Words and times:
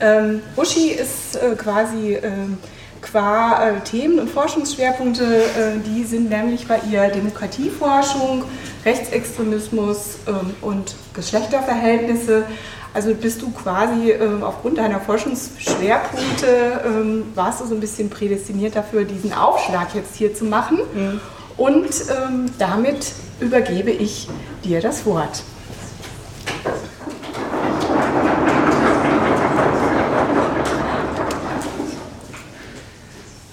Ähm, 0.00 0.42
Uschi 0.56 0.90
ist 0.90 1.36
äh, 1.36 1.54
quasi 1.56 2.14
ähm, 2.14 2.58
qua 3.02 3.68
äh, 3.68 3.80
Themen 3.80 4.18
und 4.18 4.30
Forschungsschwerpunkte, 4.30 5.24
äh, 5.24 5.78
die 5.84 6.04
sind 6.04 6.30
nämlich 6.30 6.66
bei 6.66 6.80
ihr 6.90 7.08
Demokratieforschung, 7.08 8.44
Rechtsextremismus 8.84 10.18
ähm, 10.26 10.54
und 10.62 10.94
Geschlechterverhältnisse. 11.14 12.44
Also 12.92 13.14
bist 13.14 13.40
du 13.42 13.50
quasi 13.50 14.10
äh, 14.10 14.42
aufgrund 14.42 14.78
deiner 14.78 15.00
Forschungsschwerpunkte, 15.00 16.82
ähm, 16.84 17.24
warst 17.34 17.60
du 17.60 17.66
so 17.66 17.74
ein 17.74 17.80
bisschen 17.80 18.10
prädestiniert 18.10 18.74
dafür, 18.74 19.04
diesen 19.04 19.32
Aufschlag 19.32 19.94
jetzt 19.94 20.16
hier 20.16 20.34
zu 20.34 20.44
machen. 20.44 20.78
Mhm. 20.94 21.20
Und 21.56 21.88
ähm, 22.10 22.46
damit 22.58 23.12
übergebe 23.38 23.90
ich 23.90 24.28
dir 24.64 24.80
das 24.80 25.04
Wort. 25.06 25.42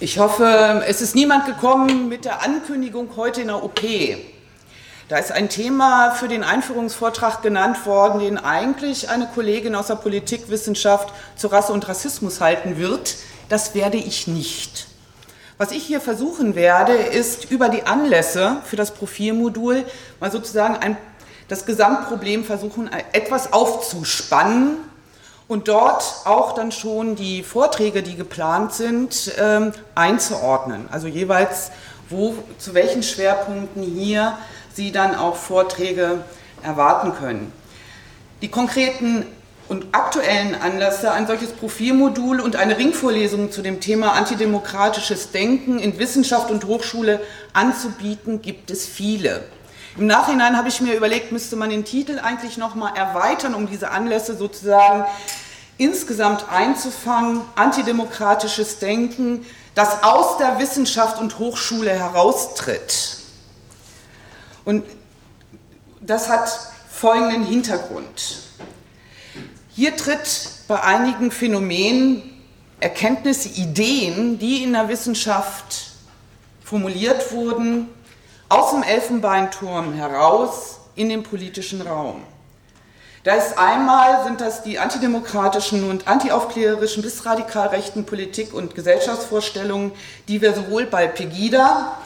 Ich 0.08 0.20
hoffe, 0.20 0.86
es 0.88 1.02
ist 1.02 1.16
niemand 1.16 1.48
gekommen 1.48 2.08
mit 2.08 2.24
der 2.24 2.42
Ankündigung 2.42 3.10
heute 3.18 3.42
in 3.42 3.48
der 3.48 3.62
OP. 3.62 3.82
Da 5.10 5.18
ist 5.18 5.34
ein 5.34 5.50
Thema 5.50 6.12
für 6.12 6.30
den 6.30 6.46
Einführungsvortrag 6.46 7.42
genannt 7.42 7.86
worden, 7.86 8.20
den 8.20 8.38
eigentlich 8.38 9.10
eine 9.10 9.28
Kollegin 9.28 9.76
aus 9.76 9.88
der 9.88 9.96
Politikwissenschaft 9.96 11.14
zu 11.36 11.48
Rasse 11.48 11.74
und 11.74 11.90
Rassismus 11.90 12.40
halten 12.40 12.78
wird. 12.78 13.16
Das 13.50 13.76
werde 13.76 13.98
ich 13.98 14.28
nicht. 14.28 14.88
Was 15.58 15.72
ich 15.72 15.84
hier 15.84 16.00
versuchen 16.00 16.55
werde, 16.55 16.94
ist 16.94 17.52
über 17.52 17.68
die 17.68 17.84
Anlässe 17.84 18.62
für 18.64 18.78
das 18.78 18.94
Profilmodul 18.94 19.84
mal 20.22 20.32
sozusagen 20.32 20.78
ein, 20.78 20.96
das 21.50 21.66
Gesamtproblem 21.66 22.46
versuchen, 22.46 22.90
etwas 23.12 23.52
aufzuspannen 23.52 24.78
und 25.48 25.68
dort 25.68 26.04
auch 26.26 26.54
dann 26.54 26.72
schon 26.72 27.16
die 27.16 27.44
Vorträge, 27.44 28.04
die 28.04 28.16
geplant 28.16 28.74
sind, 28.74 29.32
ähm, 29.40 29.72
einzuordnen. 29.96 30.88
Also 30.91 31.08
jeweils, 31.08 31.71
wo, 32.10 32.35
zu 32.58 32.74
welchen 32.74 33.04
Schwerpunkten 33.04 33.84
hier 33.84 34.38
Sie 34.74 34.91
dann 34.91 35.16
auch 35.16 35.36
Vorträge 35.36 36.20
erwarten 36.62 37.13
können. 37.16 37.52
Die 38.41 38.49
konkreten 38.49 39.26
und 39.68 39.88
aktuellen 39.91 40.55
Anlässe, 40.55 41.12
ein 41.12 41.27
solches 41.27 41.52
Profilmodul 41.52 42.40
und 42.40 42.55
eine 42.55 42.77
Ringvorlesung 42.77 43.52
zu 43.52 43.62
dem 43.62 43.82
Thema 43.82 44.14
antidemokratisches 44.14 45.32
Denken 45.32 45.80
in 45.80 45.98
Wissenschaft 45.98 46.52
und 46.52 46.66
Hochschule 46.66 47.20
anzubieten, 47.54 48.41
gibt 48.41 48.70
es 48.70 48.86
viele. 48.86 49.43
Im 49.98 50.05
Nachhinein 50.05 50.55
habe 50.58 50.70
ich 50.70 50.80
mir 50.80 50.93
überlegt, 50.93 51.32
müsste 51.32 51.55
man 51.55 51.71
den 51.71 51.84
Titel 51.84 52.20
eigentlich 52.20 52.58
nochmal 52.58 52.96
erweitern, 52.96 53.55
um 53.55 53.68
diese 53.68 53.90
Anlässe 53.90 54.38
sozusagen 54.38 55.05
insgesamt 55.78 56.46
einzufangen. 56.50 57.42
Antidemokratisches 57.56 58.80
Denken, 58.80 59.46
das 59.76 60.04
aus 60.04 60.38
der 60.38 60.60
Wissenschaft 60.60 61.20
und 61.20 61.40
Hochschule 61.40 61.92
heraustritt. 61.92 63.18
Und 64.66 64.84
das 66.02 66.30
hat 66.30 66.50
folgenden 66.90 67.44
Hintergrund. 67.44 68.40
Hier 69.70 69.96
tritt 69.96 70.50
bei 70.68 70.81
einigen 70.81 71.31
Phänomenen 71.31 72.24
Erkenntnisse, 72.80 73.50
Ideen, 73.50 74.38
die 74.40 74.64
in 74.64 74.74
der 74.74 74.88
Wissenschaft 74.88 75.92
formuliert 76.64 77.31
wurden, 77.31 77.90
aus 78.50 78.72
dem 78.72 78.84
Elfenbeinturm 78.84 79.94
heraus 79.94 80.80
in 80.96 81.09
den 81.09 81.24
politischen 81.24 81.81
Raum. 81.81 82.24
Da 83.28 83.36
ist 83.36 83.58
einmal 83.58 84.24
sind 84.24 84.40
das 84.40 84.64
die 84.64 84.80
antidemokratischen 84.80 85.90
und 85.90 86.08
antiaufklärerischen 86.08 87.03
bis 87.03 87.25
radikal 87.25 87.68
rechten 87.68 88.06
Politik- 88.06 88.53
und 88.53 88.74
Gesellschaftsvorstellungen, 88.74 89.92
die 90.30 90.42
wir 90.42 90.53
sowohl 90.53 90.86
bei 90.86 91.08
Pegida, 91.08 91.98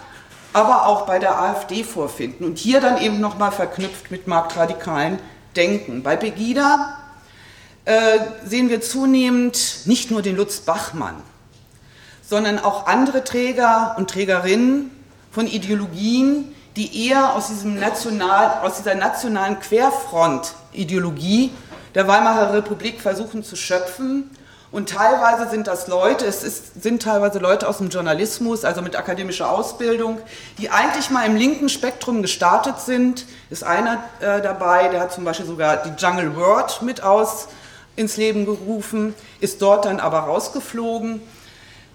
aber 0.51 0.87
auch 0.87 1.05
bei 1.05 1.19
der 1.19 1.39
AfD 1.39 1.83
vorfinden 1.83 2.43
und 2.43 2.57
hier 2.57 2.81
dann 2.81 2.99
eben 2.99 3.19
nochmal 3.19 3.51
verknüpft 3.51 4.09
mit 4.09 4.25
marktradikalen 4.25 5.19
Denken. 5.55 6.01
Bei 6.01 6.15
Pegida 6.15 6.97
äh, 7.85 8.17
sehen 8.43 8.71
wir 8.71 8.81
zunehmend 8.81 9.81
nicht 9.85 10.09
nur 10.09 10.23
den 10.23 10.35
Lutz 10.35 10.61
Bachmann, 10.61 11.21
sondern 12.27 12.57
auch 12.57 12.87
andere 12.87 13.23
Träger 13.23 13.93
und 13.95 14.09
Trägerinnen 14.09 14.89
von 15.31 15.45
Ideologien, 15.45 16.55
die 16.75 17.07
eher 17.07 17.35
aus, 17.35 17.47
diesem 17.47 17.79
national, 17.79 18.61
aus 18.61 18.77
dieser 18.77 18.95
nationalen 18.95 19.59
Querfront-Ideologie 19.59 21.51
der 21.95 22.07
Weimarer 22.07 22.53
Republik 22.53 23.01
versuchen 23.01 23.43
zu 23.43 23.55
schöpfen. 23.55 24.29
Und 24.71 24.89
teilweise 24.89 25.49
sind 25.49 25.67
das 25.67 25.87
Leute, 25.87 26.25
es 26.25 26.43
ist, 26.43 26.81
sind 26.81 27.01
teilweise 27.01 27.39
Leute 27.39 27.67
aus 27.67 27.79
dem 27.79 27.89
Journalismus, 27.89 28.63
also 28.63 28.81
mit 28.81 28.95
akademischer 28.95 29.51
Ausbildung, 29.51 30.19
die 30.59 30.69
eigentlich 30.69 31.09
mal 31.09 31.25
im 31.25 31.35
linken 31.35 31.67
Spektrum 31.67 32.21
gestartet 32.21 32.79
sind. 32.79 33.25
Ist 33.49 33.65
einer 33.65 34.01
äh, 34.21 34.41
dabei, 34.41 34.87
der 34.87 35.01
hat 35.01 35.11
zum 35.11 35.25
Beispiel 35.25 35.45
sogar 35.45 35.83
die 35.83 35.91
Jungle 36.01 36.37
World 36.37 36.81
mit 36.83 37.03
aus 37.03 37.49
ins 37.97 38.15
Leben 38.15 38.45
gerufen, 38.45 39.13
ist 39.41 39.61
dort 39.61 39.83
dann 39.83 39.99
aber 39.99 40.19
rausgeflogen 40.19 41.21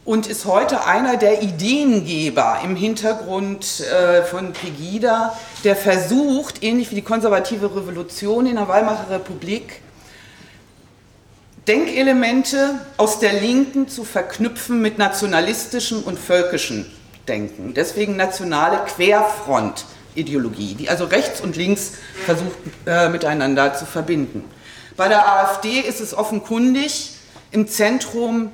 und 0.06 0.28
ist 0.28 0.44
heute 0.44 0.86
einer 0.86 1.16
der 1.16 1.42
Ideengeber 1.42 2.60
im 2.62 2.76
Hintergrund 2.76 3.80
äh, 3.80 4.22
von 4.22 4.52
Pegida, 4.52 5.36
der 5.64 5.74
versucht, 5.74 6.62
ähnlich 6.62 6.92
wie 6.92 6.94
die 6.94 7.02
konservative 7.02 7.74
Revolution 7.74 8.46
in 8.46 8.54
der 8.54 8.68
Weimarer 8.68 9.10
Republik, 9.10 9.82
Denkelemente 11.66 12.76
aus 12.96 13.18
der 13.18 13.32
Linken 13.32 13.88
zu 13.88 14.04
verknüpfen 14.04 14.80
mit 14.80 14.98
nationalistischem 14.98 16.04
und 16.04 16.16
völkischem 16.16 16.86
Denken. 17.26 17.74
Deswegen 17.74 18.14
nationale 18.14 18.84
Querfront-Ideologie, 18.86 20.76
die 20.76 20.88
also 20.88 21.06
rechts 21.06 21.40
und 21.40 21.56
links 21.56 21.94
versucht 22.24 22.56
äh, 22.86 23.08
miteinander 23.08 23.74
zu 23.74 23.84
verbinden. 23.84 24.44
Bei 24.96 25.08
der 25.08 25.28
AfD 25.28 25.80
ist 25.80 26.00
es 26.00 26.14
offenkundig 26.14 27.14
im 27.50 27.66
Zentrum 27.66 28.52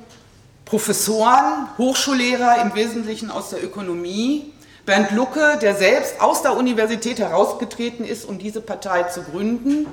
Professoren, 0.65 1.67
Hochschullehrer 1.77 2.61
im 2.61 2.73
Wesentlichen 2.73 3.29
aus 3.29 3.49
der 3.49 3.63
Ökonomie, 3.63 4.53
Bernd 4.85 5.11
Lucke, 5.11 5.57
der 5.61 5.75
selbst 5.75 6.19
aus 6.19 6.41
der 6.41 6.57
Universität 6.57 7.19
herausgetreten 7.19 8.05
ist, 8.05 8.25
um 8.25 8.37
diese 8.37 8.59
Partei 8.61 9.03
zu 9.03 9.21
gründen. 9.21 9.87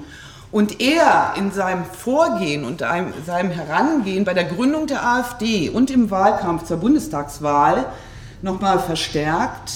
Und 0.50 0.80
er 0.80 1.34
in 1.36 1.52
seinem 1.52 1.84
Vorgehen 1.84 2.64
und 2.64 2.80
seinem 2.80 3.50
Herangehen 3.50 4.24
bei 4.24 4.34
der 4.34 4.44
Gründung 4.44 4.88
der 4.88 5.06
AfD 5.06 5.68
und 5.68 5.92
im 5.92 6.10
Wahlkampf 6.10 6.64
zur 6.64 6.78
Bundestagswahl 6.78 7.86
nochmal 8.42 8.80
verstärkt, 8.80 9.70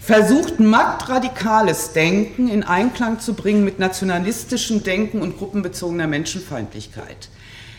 versucht 0.00 0.58
marktradikales 0.58 1.92
Denken 1.92 2.48
in 2.48 2.62
Einklang 2.62 3.20
zu 3.20 3.34
bringen 3.34 3.64
mit 3.64 3.78
nationalistischem 3.78 4.84
Denken 4.84 5.20
und 5.20 5.36
gruppenbezogener 5.36 6.06
Menschenfeindlichkeit. 6.06 7.28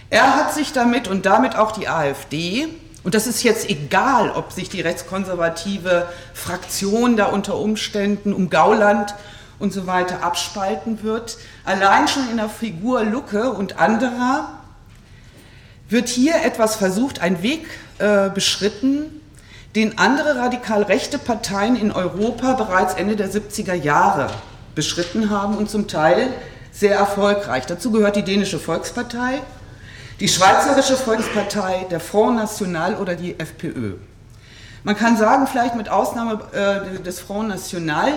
Er 0.10 0.36
hat 0.36 0.54
sich 0.54 0.72
damit 0.72 1.08
und 1.08 1.26
damit 1.26 1.56
auch 1.56 1.72
die 1.72 1.90
AfD, 1.90 2.68
und 3.04 3.14
das 3.14 3.28
ist 3.28 3.44
jetzt 3.44 3.70
egal, 3.70 4.32
ob 4.32 4.52
sich 4.52 4.70
die 4.70 4.82
rechtskonservative 4.82 6.08
Fraktion 6.34 7.18
da 7.18 7.28
unter 7.28 7.58
Umständen 7.58 8.34
um 8.34 8.50
Gauland 8.50 9.16
und 9.60 9.74
so 9.74 9.88
weiter 9.88 10.24
abspalten 10.24 11.04
wird, 11.04 11.38
allein 11.66 12.08
schon 12.08 12.30
in 12.30 12.38
der 12.38 12.50
Figur 12.50 13.04
Lucke 13.04 13.52
und 13.52 13.80
anderer 13.80 14.50
wird 15.90 16.10
hier 16.10 16.36
etwas 16.44 16.76
versucht, 16.76 17.22
ein 17.22 17.42
Weg 17.44 17.66
äh, 18.00 18.30
beschritten, 18.30 19.22
den 19.76 19.98
andere 19.98 20.38
radikal 20.38 20.84
rechte 20.84 21.18
Parteien 21.18 21.76
in 21.76 21.92
Europa 21.92 22.54
bereits 22.54 22.94
Ende 22.94 23.16
der 23.16 23.30
70er 23.30 23.74
Jahre 23.74 24.28
beschritten 24.76 25.30
haben 25.30 25.58
und 25.58 25.70
zum 25.70 25.88
Teil 25.88 26.30
sehr 26.72 26.96
erfolgreich. 26.96 27.66
Dazu 27.66 27.92
gehört 27.92 28.16
die 28.16 28.24
dänische 28.24 28.60
Volkspartei, 28.60 29.42
die 30.20 30.28
Schweizerische 30.28 30.96
Volkspartei, 30.96 31.86
der 31.92 32.00
Front 32.00 32.38
National 32.38 32.96
oder 32.96 33.16
die 33.16 33.40
FPÖ. 33.40 33.94
Man 34.84 34.96
kann 34.96 35.18
sagen, 35.18 35.48
vielleicht 35.48 35.76
mit 35.76 35.90
Ausnahme 35.90 36.40
äh, 36.54 37.04
des 37.04 37.20
Front 37.20 37.50
National 37.50 38.14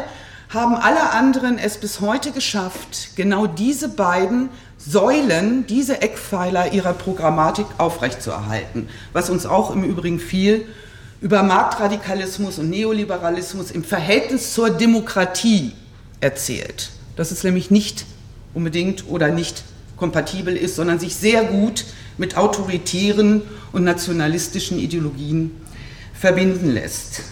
haben 0.49 0.77
alle 0.77 1.11
anderen 1.11 1.59
es 1.59 1.79
bis 1.79 2.01
heute 2.01 2.33
geschafft, 2.33 3.11
genau 3.17 3.47
diese 3.47 3.89
beiden 3.89 4.49
Säulen, 4.79 5.67
diese 5.67 6.01
Eckpfeiler 6.01 6.73
ihrer 6.73 6.95
Programmatik 6.95 7.67
aufrechtzuerhalten, 7.79 8.89
was 9.13 9.29
uns 9.29 9.45
auch 9.45 9.71
im 9.71 9.85
Übrigen 9.85 10.19
viel 10.19 10.67
über 11.21 11.43
Marktradikalismus 11.43 12.59
und 12.59 12.71
Neoliberalismus 12.71 13.71
im 13.71 13.85
Verhältnis 13.85 14.55
zur 14.55 14.71
Demokratie 14.71 15.73
erzählt. 16.21 16.91
Das 17.17 17.31
ist 17.31 17.45
nämlich 17.45 17.71
nicht 17.71 18.07
unbedingt 18.55 19.05
oder 19.09 19.29
nicht 19.29 19.63
kompatibel 20.01 20.57
ist, 20.57 20.77
sondern 20.77 20.99
sich 20.99 21.15
sehr 21.15 21.45
gut 21.45 21.85
mit 22.19 22.37
autoritären 22.37 23.43
und 23.73 23.85
nationalistischen 23.85 24.79
Ideologien 24.79 25.61
verbinden 26.15 26.73
lässt. 26.73 27.23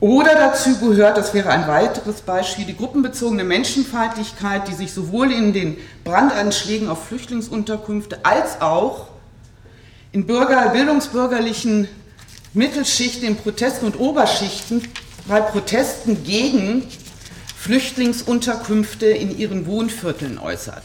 Oder 0.00 0.34
dazu 0.34 0.78
gehört, 0.80 1.16
das 1.16 1.32
wäre 1.32 1.48
ein 1.48 1.66
weiteres 1.66 2.20
Beispiel, 2.20 2.66
die 2.66 2.76
gruppenbezogene 2.76 3.42
Menschenfeindlichkeit, 3.42 4.68
die 4.68 4.74
sich 4.74 4.92
sowohl 4.92 5.32
in 5.32 5.54
den 5.54 5.78
Brandanschlägen 6.04 6.90
auf 6.90 7.06
Flüchtlingsunterkünfte 7.06 8.22
als 8.22 8.60
auch 8.60 9.06
in 10.12 10.26
Bürger, 10.26 10.68
bildungsbürgerlichen 10.68 11.88
Mittelschichten, 12.52 13.26
in 13.26 13.36
Protesten 13.36 13.86
und 13.86 13.98
Oberschichten 13.98 14.86
bei 15.26 15.40
Protesten 15.40 16.22
gegen 16.22 16.86
Flüchtlingsunterkünfte 17.56 19.06
in 19.06 19.38
ihren 19.38 19.66
Wohnvierteln 19.66 20.38
äußert. 20.38 20.84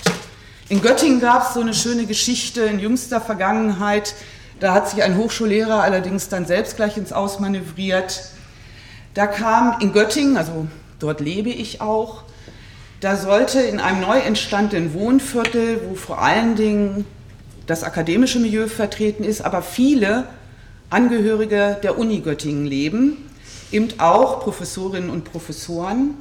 In 0.69 0.83
Göttingen 0.83 1.19
gab 1.19 1.47
es 1.47 1.55
so 1.55 1.61
eine 1.61 1.73
schöne 1.73 2.05
Geschichte 2.05 2.61
in 2.61 2.77
jüngster 2.77 3.19
Vergangenheit. 3.19 4.13
Da 4.59 4.71
hat 4.71 4.87
sich 4.87 5.01
ein 5.01 5.17
Hochschullehrer 5.17 5.81
allerdings 5.81 6.29
dann 6.29 6.45
selbst 6.45 6.75
gleich 6.75 6.95
ins 6.95 7.11
Ausmanövriert. 7.11 8.21
Da 9.15 9.25
kam 9.25 9.81
in 9.81 9.93
Göttingen, 9.93 10.37
also 10.37 10.67
dort 10.99 11.21
lebe 11.21 11.49
ich 11.49 11.81
auch, 11.81 12.21
da 12.99 13.15
sollte 13.15 13.61
in 13.61 13.79
einem 13.79 14.01
neu 14.01 14.19
entstandenen 14.19 14.93
Wohnviertel, 14.93 15.81
wo 15.89 15.95
vor 15.95 16.21
allen 16.21 16.55
Dingen 16.55 17.05
das 17.65 17.83
akademische 17.83 18.37
Milieu 18.39 18.67
vertreten 18.67 19.23
ist, 19.23 19.41
aber 19.41 19.63
viele 19.63 20.27
Angehörige 20.91 21.79
der 21.81 21.97
Uni 21.97 22.19
Göttingen 22.19 22.67
leben, 22.67 23.17
eben 23.71 23.87
auch 23.99 24.41
Professorinnen 24.41 25.09
und 25.09 25.23
Professoren. 25.23 26.13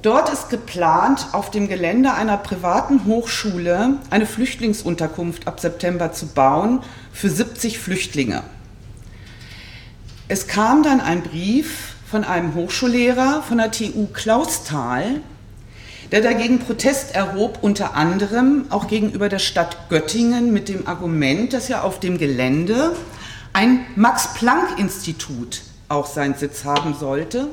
Dort 0.00 0.30
ist 0.30 0.48
geplant, 0.48 1.26
auf 1.32 1.50
dem 1.50 1.68
Gelände 1.68 2.14
einer 2.14 2.36
privaten 2.38 3.04
Hochschule 3.04 3.98
eine 4.10 4.26
Flüchtlingsunterkunft 4.26 5.46
ab 5.46 5.60
September 5.60 6.12
zu 6.12 6.26
bauen 6.26 6.80
für 7.12 7.28
70 7.28 7.78
Flüchtlinge. 7.78 8.42
Es 10.28 10.46
kam 10.46 10.82
dann 10.82 11.00
ein 11.00 11.22
Brief 11.22 11.94
von 12.10 12.24
einem 12.24 12.54
Hochschullehrer 12.54 13.42
von 13.42 13.58
der 13.58 13.70
TU 13.70 14.06
Clausthal, 14.06 15.20
der 16.10 16.20
dagegen 16.20 16.58
Protest 16.58 17.14
erhob, 17.14 17.58
unter 17.62 17.94
anderem 17.94 18.66
auch 18.70 18.88
gegenüber 18.88 19.28
der 19.28 19.38
Stadt 19.38 19.88
Göttingen 19.88 20.52
mit 20.52 20.68
dem 20.68 20.86
Argument, 20.86 21.52
dass 21.52 21.68
ja 21.68 21.82
auf 21.82 22.00
dem 22.00 22.18
Gelände 22.18 22.96
ein 23.52 23.84
Max-Planck-Institut 23.96 25.62
auch 25.88 26.06
seinen 26.06 26.34
Sitz 26.34 26.64
haben 26.64 26.94
sollte 26.94 27.48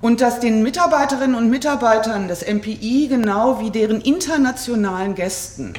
und 0.00 0.20
dass 0.20 0.40
den 0.40 0.62
Mitarbeiterinnen 0.62 1.34
und 1.34 1.50
Mitarbeitern 1.50 2.28
des 2.28 2.46
MPI 2.46 3.08
genau 3.08 3.60
wie 3.60 3.70
deren 3.70 4.00
internationalen 4.00 5.14
Gästen 5.14 5.74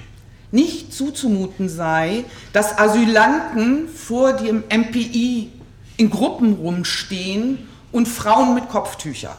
nicht 0.51 0.93
zuzumuten 0.93 1.69
sei, 1.69 2.23
dass 2.53 2.77
Asylanten 2.77 3.89
vor 3.89 4.33
dem 4.33 4.63
MPI 4.69 5.51
in 5.97 6.09
Gruppen 6.09 6.53
rumstehen 6.53 7.67
und 7.91 8.07
Frauen 8.07 8.53
mit 8.53 8.69
Kopftüchern. 8.69 9.35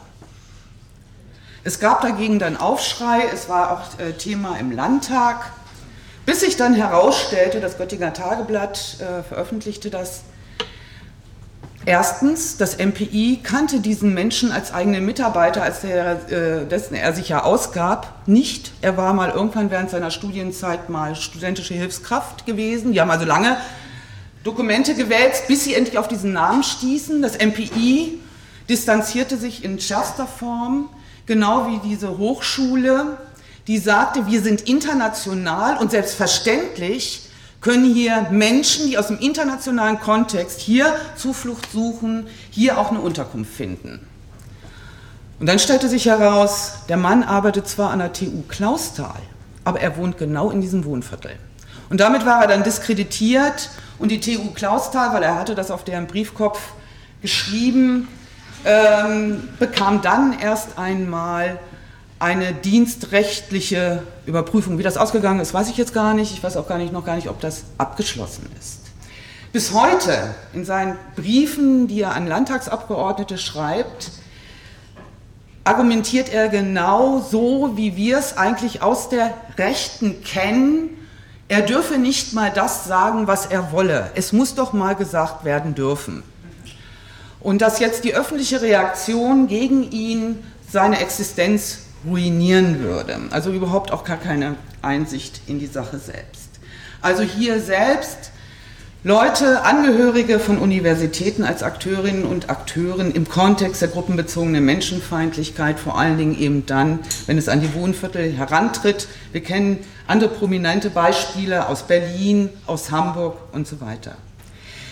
Es 1.63 1.79
gab 1.79 2.01
dagegen 2.01 2.39
dann 2.39 2.57
Aufschrei, 2.57 3.23
es 3.33 3.49
war 3.49 3.71
auch 3.71 3.99
äh, 3.99 4.13
Thema 4.13 4.57
im 4.59 4.71
Landtag, 4.71 5.51
bis 6.25 6.41
sich 6.41 6.57
dann 6.57 6.73
herausstellte, 6.73 7.59
das 7.59 7.77
Göttinger 7.77 8.13
Tageblatt 8.13 8.97
äh, 8.99 9.23
veröffentlichte 9.23 9.89
das, 9.89 10.21
Erstens, 11.89 12.55
das 12.55 12.77
MPI 12.77 13.39
kannte 13.41 13.79
diesen 13.79 14.13
Menschen 14.13 14.51
als 14.51 14.71
eigenen 14.71 15.07
Mitarbeiter, 15.07 15.63
als 15.63 15.81
der, 15.81 16.29
äh, 16.31 16.67
dessen 16.67 16.93
er 16.93 17.13
sich 17.13 17.29
ja 17.29 17.41
ausgab, 17.41 18.27
nicht. 18.27 18.73
Er 18.81 18.95
war 18.95 19.11
mal 19.15 19.31
irgendwann 19.31 19.71
während 19.71 19.89
seiner 19.89 20.11
Studienzeit 20.11 20.89
mal 20.89 21.15
studentische 21.15 21.73
Hilfskraft 21.73 22.45
gewesen. 22.45 22.93
Die 22.93 23.01
haben 23.01 23.09
also 23.09 23.25
lange 23.25 23.57
Dokumente 24.43 24.93
gewälzt, 24.93 25.47
bis 25.47 25.63
sie 25.63 25.73
endlich 25.73 25.97
auf 25.97 26.07
diesen 26.07 26.31
Namen 26.31 26.61
stießen. 26.61 27.23
Das 27.23 27.39
MPI 27.39 28.19
distanzierte 28.69 29.35
sich 29.37 29.63
in 29.63 29.79
schärfster 29.79 30.27
Form, 30.27 30.89
genau 31.25 31.71
wie 31.71 31.89
diese 31.89 32.19
Hochschule, 32.19 33.17
die 33.65 33.79
sagte, 33.79 34.27
wir 34.27 34.43
sind 34.43 34.69
international 34.69 35.77
und 35.77 35.89
selbstverständlich 35.89 37.28
können 37.61 37.93
hier 37.93 38.27
Menschen, 38.31 38.87
die 38.87 38.97
aus 38.97 39.07
dem 39.07 39.19
internationalen 39.19 39.99
Kontext 39.99 40.59
hier 40.59 40.95
Zuflucht 41.15 41.71
suchen, 41.71 42.27
hier 42.49 42.77
auch 42.77 42.89
eine 42.89 43.01
Unterkunft 43.01 43.53
finden. 43.53 43.99
Und 45.39 45.45
dann 45.45 45.59
stellte 45.59 45.87
sich 45.87 46.05
heraus, 46.05 46.73
der 46.89 46.97
Mann 46.97 47.23
arbeitet 47.23 47.67
zwar 47.67 47.91
an 47.91 47.99
der 47.99 48.13
TU 48.13 48.43
Clausthal, 48.47 49.21
aber 49.63 49.79
er 49.79 49.97
wohnt 49.97 50.17
genau 50.17 50.51
in 50.51 50.61
diesem 50.61 50.83
Wohnviertel. 50.85 51.31
Und 51.89 51.99
damit 51.99 52.25
war 52.25 52.41
er 52.41 52.47
dann 52.47 52.63
diskreditiert 52.63 53.69
und 53.97 54.09
die 54.09 54.19
TU 54.19 54.51
Clausthal, 54.53 55.13
weil 55.13 55.23
er 55.23 55.35
hatte 55.35 55.55
das 55.55 55.71
auf 55.71 55.83
deren 55.83 56.07
Briefkopf 56.07 56.59
geschrieben, 57.21 58.07
ähm, 58.65 59.47
bekam 59.57 60.01
dann 60.01 60.37
erst 60.37 60.77
einmal 60.77 61.59
eine 62.19 62.53
dienstrechtliche 62.53 64.03
Überprüfung. 64.25 64.77
Wie 64.77 64.83
das 64.83 64.97
ausgegangen 64.97 65.39
ist, 65.39 65.53
weiß 65.53 65.69
ich 65.69 65.77
jetzt 65.77 65.93
gar 65.93 66.13
nicht. 66.13 66.33
Ich 66.33 66.43
weiß 66.43 66.57
auch 66.57 66.67
gar 66.67 66.77
nicht, 66.77 66.91
noch 66.91 67.05
gar 67.05 67.15
nicht, 67.15 67.29
ob 67.29 67.39
das 67.39 67.63
abgeschlossen 67.77 68.45
ist. 68.59 68.79
Bis 69.53 69.73
heute 69.73 70.35
in 70.53 70.65
seinen 70.65 70.95
Briefen, 71.15 71.87
die 71.87 72.01
er 72.01 72.13
an 72.13 72.27
Landtagsabgeordnete 72.27 73.37
schreibt, 73.37 74.11
argumentiert 75.63 76.31
er 76.31 76.49
genau 76.49 77.19
so, 77.19 77.71
wie 77.75 77.95
wir 77.95 78.17
es 78.17 78.37
eigentlich 78.37 78.81
aus 78.81 79.09
der 79.09 79.33
Rechten 79.57 80.23
kennen. 80.23 80.89
Er 81.47 81.61
dürfe 81.61 81.97
nicht 81.97 82.33
mal 82.33 82.51
das 82.51 82.85
sagen, 82.85 83.27
was 83.27 83.45
er 83.45 83.71
wolle. 83.71 84.11
Es 84.13 84.33
muss 84.33 84.55
doch 84.55 84.73
mal 84.73 84.95
gesagt 84.95 85.45
werden 85.45 85.73
dürfen. 85.73 86.21
Und 87.39 87.61
dass 87.61 87.79
jetzt 87.79 88.03
die 88.03 88.13
öffentliche 88.13 88.61
Reaktion 88.61 89.47
gegen 89.47 89.89
ihn 89.91 90.43
seine 90.69 90.99
Existenz 90.99 91.79
ruinieren 92.05 92.79
würde. 92.79 93.17
Also 93.31 93.51
überhaupt 93.51 93.91
auch 93.91 94.03
gar 94.03 94.17
keine 94.17 94.55
Einsicht 94.81 95.41
in 95.47 95.59
die 95.59 95.67
Sache 95.67 95.97
selbst. 95.97 96.49
Also 97.01 97.23
hier 97.23 97.59
selbst 97.59 98.31
Leute, 99.05 99.63
Angehörige 99.63 100.39
von 100.39 100.57
Universitäten 100.57 101.45
als 101.45 101.63
Akteurinnen 101.63 102.25
und 102.25 102.49
Akteuren 102.49 103.11
im 103.13 103.29
Kontext 103.29 103.81
der 103.81 103.87
gruppenbezogenen 103.87 104.65
Menschenfeindlichkeit, 104.65 105.79
vor 105.79 105.97
allen 105.97 106.17
Dingen 106.17 106.37
eben 106.37 106.65
dann, 106.65 106.99
wenn 107.25 107.37
es 107.37 107.47
an 107.47 107.61
die 107.61 107.73
Wohnviertel 107.73 108.33
herantritt. 108.33 109.07
Wir 109.31 109.41
kennen 109.41 109.79
andere 110.05 110.29
prominente 110.29 110.89
Beispiele 110.89 111.69
aus 111.69 111.83
Berlin, 111.83 112.49
aus 112.67 112.91
Hamburg 112.91 113.37
und 113.53 113.67
so 113.67 113.79
weiter. 113.79 114.17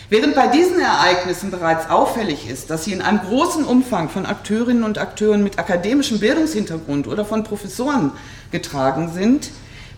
Während 0.09 0.35
bei 0.35 0.47
diesen 0.47 0.79
Ereignissen 0.79 1.51
bereits 1.51 1.89
auffällig 1.89 2.49
ist, 2.49 2.69
dass 2.69 2.85
sie 2.85 2.93
in 2.93 3.01
einem 3.01 3.19
großen 3.19 3.65
Umfang 3.65 4.07
von 4.07 4.25
Akteurinnen 4.25 4.85
und 4.85 4.97
Akteuren 4.99 5.43
mit 5.43 5.59
akademischem 5.59 6.19
Bildungshintergrund 6.19 7.07
oder 7.07 7.25
von 7.25 7.43
Professoren 7.43 8.13
getragen 8.49 9.11
sind, 9.11 9.49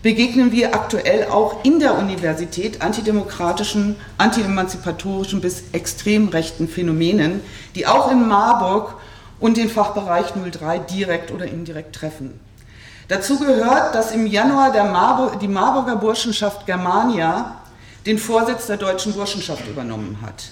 begegnen 0.02 0.50
wir 0.50 0.74
aktuell 0.74 1.28
auch 1.28 1.64
in 1.64 1.78
der 1.78 1.96
Universität 1.96 2.82
antidemokratischen, 2.82 3.94
antiemanzipatorischen 4.18 5.40
bis 5.40 5.62
extrem 5.70 6.26
rechten 6.28 6.66
Phänomenen, 6.66 7.40
die 7.76 7.86
auch 7.86 8.10
in 8.10 8.26
Marburg 8.26 8.94
und 9.38 9.58
den 9.58 9.68
Fachbereich 9.68 10.32
03 10.32 10.78
direkt 10.78 11.30
oder 11.30 11.44
indirekt 11.44 11.94
treffen. 11.94 12.40
Dazu 13.06 13.38
gehört, 13.38 13.94
dass 13.94 14.10
im 14.10 14.26
Januar 14.26 14.72
Marburg, 14.84 15.38
die 15.38 15.48
Marburger 15.48 15.96
Burschenschaft 15.96 16.66
Germania 16.66 17.59
den 18.06 18.18
Vorsitz 18.18 18.66
der 18.66 18.76
Deutschen 18.76 19.12
Burschenschaft 19.12 19.66
übernommen 19.68 20.18
hat. 20.22 20.44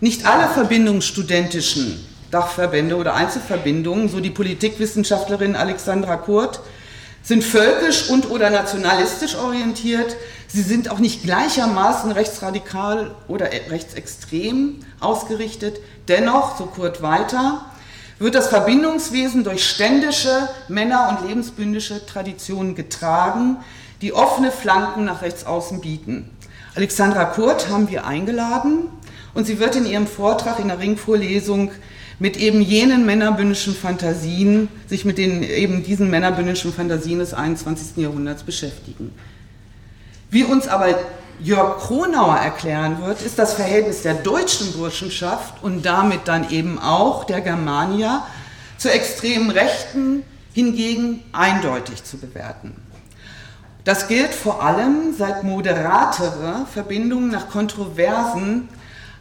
Nicht 0.00 0.26
alle 0.26 0.48
verbindungsstudentischen 0.48 2.04
Dachverbände 2.30 2.96
oder 2.96 3.14
Einzelverbindungen, 3.14 4.08
so 4.08 4.20
die 4.20 4.30
Politikwissenschaftlerin 4.30 5.54
Alexandra 5.54 6.16
Kurt, 6.16 6.60
sind 7.22 7.44
völkisch 7.44 8.08
und 8.10 8.30
oder 8.30 8.50
nationalistisch 8.50 9.36
orientiert. 9.36 10.16
Sie 10.48 10.62
sind 10.62 10.90
auch 10.90 10.98
nicht 10.98 11.22
gleichermaßen 11.22 12.10
rechtsradikal 12.10 13.14
oder 13.28 13.50
rechtsextrem 13.52 14.80
ausgerichtet. 14.98 15.78
Dennoch, 16.08 16.58
so 16.58 16.66
Kurt 16.66 17.00
weiter, 17.00 17.64
wird 18.18 18.34
das 18.34 18.48
Verbindungswesen 18.48 19.44
durch 19.44 19.68
ständische 19.68 20.48
Männer- 20.68 21.08
und 21.10 21.28
lebensbündische 21.28 22.04
Traditionen 22.06 22.74
getragen, 22.74 23.58
die 24.00 24.12
offene 24.12 24.50
Flanken 24.50 25.04
nach 25.04 25.22
rechts 25.22 25.44
außen 25.44 25.80
bieten. 25.80 26.30
Alexandra 26.74 27.26
Kurt 27.26 27.68
haben 27.68 27.90
wir 27.90 28.06
eingeladen 28.06 28.88
und 29.34 29.46
sie 29.46 29.58
wird 29.58 29.76
in 29.76 29.84
ihrem 29.84 30.06
Vortrag 30.06 30.58
in 30.58 30.68
der 30.68 30.78
Ringvorlesung 30.78 31.70
mit 32.18 32.38
eben 32.38 32.62
jenen 32.62 33.04
männerbündischen 33.04 33.74
Fantasien, 33.74 34.68
sich 34.86 35.04
mit 35.04 35.18
den 35.18 35.42
eben 35.42 35.82
diesen 35.82 36.08
männerbündischen 36.08 36.72
Fantasien 36.72 37.18
des 37.18 37.34
21. 37.34 37.96
Jahrhunderts 37.96 38.42
beschäftigen. 38.42 39.12
Wie 40.30 40.44
uns 40.44 40.66
aber 40.66 40.94
Jörg 41.40 41.78
Kronauer 41.78 42.36
erklären 42.36 43.02
wird, 43.04 43.20
ist 43.20 43.38
das 43.38 43.52
Verhältnis 43.52 44.02
der 44.02 44.14
deutschen 44.14 44.72
Burschenschaft 44.72 45.62
und 45.62 45.84
damit 45.84 46.20
dann 46.26 46.50
eben 46.50 46.78
auch 46.78 47.24
der 47.24 47.42
Germania 47.42 48.26
zur 48.78 48.92
extremen 48.92 49.50
Rechten 49.50 50.22
hingegen 50.54 51.22
eindeutig 51.32 52.04
zu 52.04 52.16
bewerten. 52.16 52.76
Das 53.84 54.06
gilt 54.06 54.32
vor 54.32 54.62
allem, 54.62 55.12
seit 55.16 55.42
moderatere 55.42 56.66
Verbindungen 56.72 57.30
nach 57.30 57.48
Kontroversen 57.48 58.68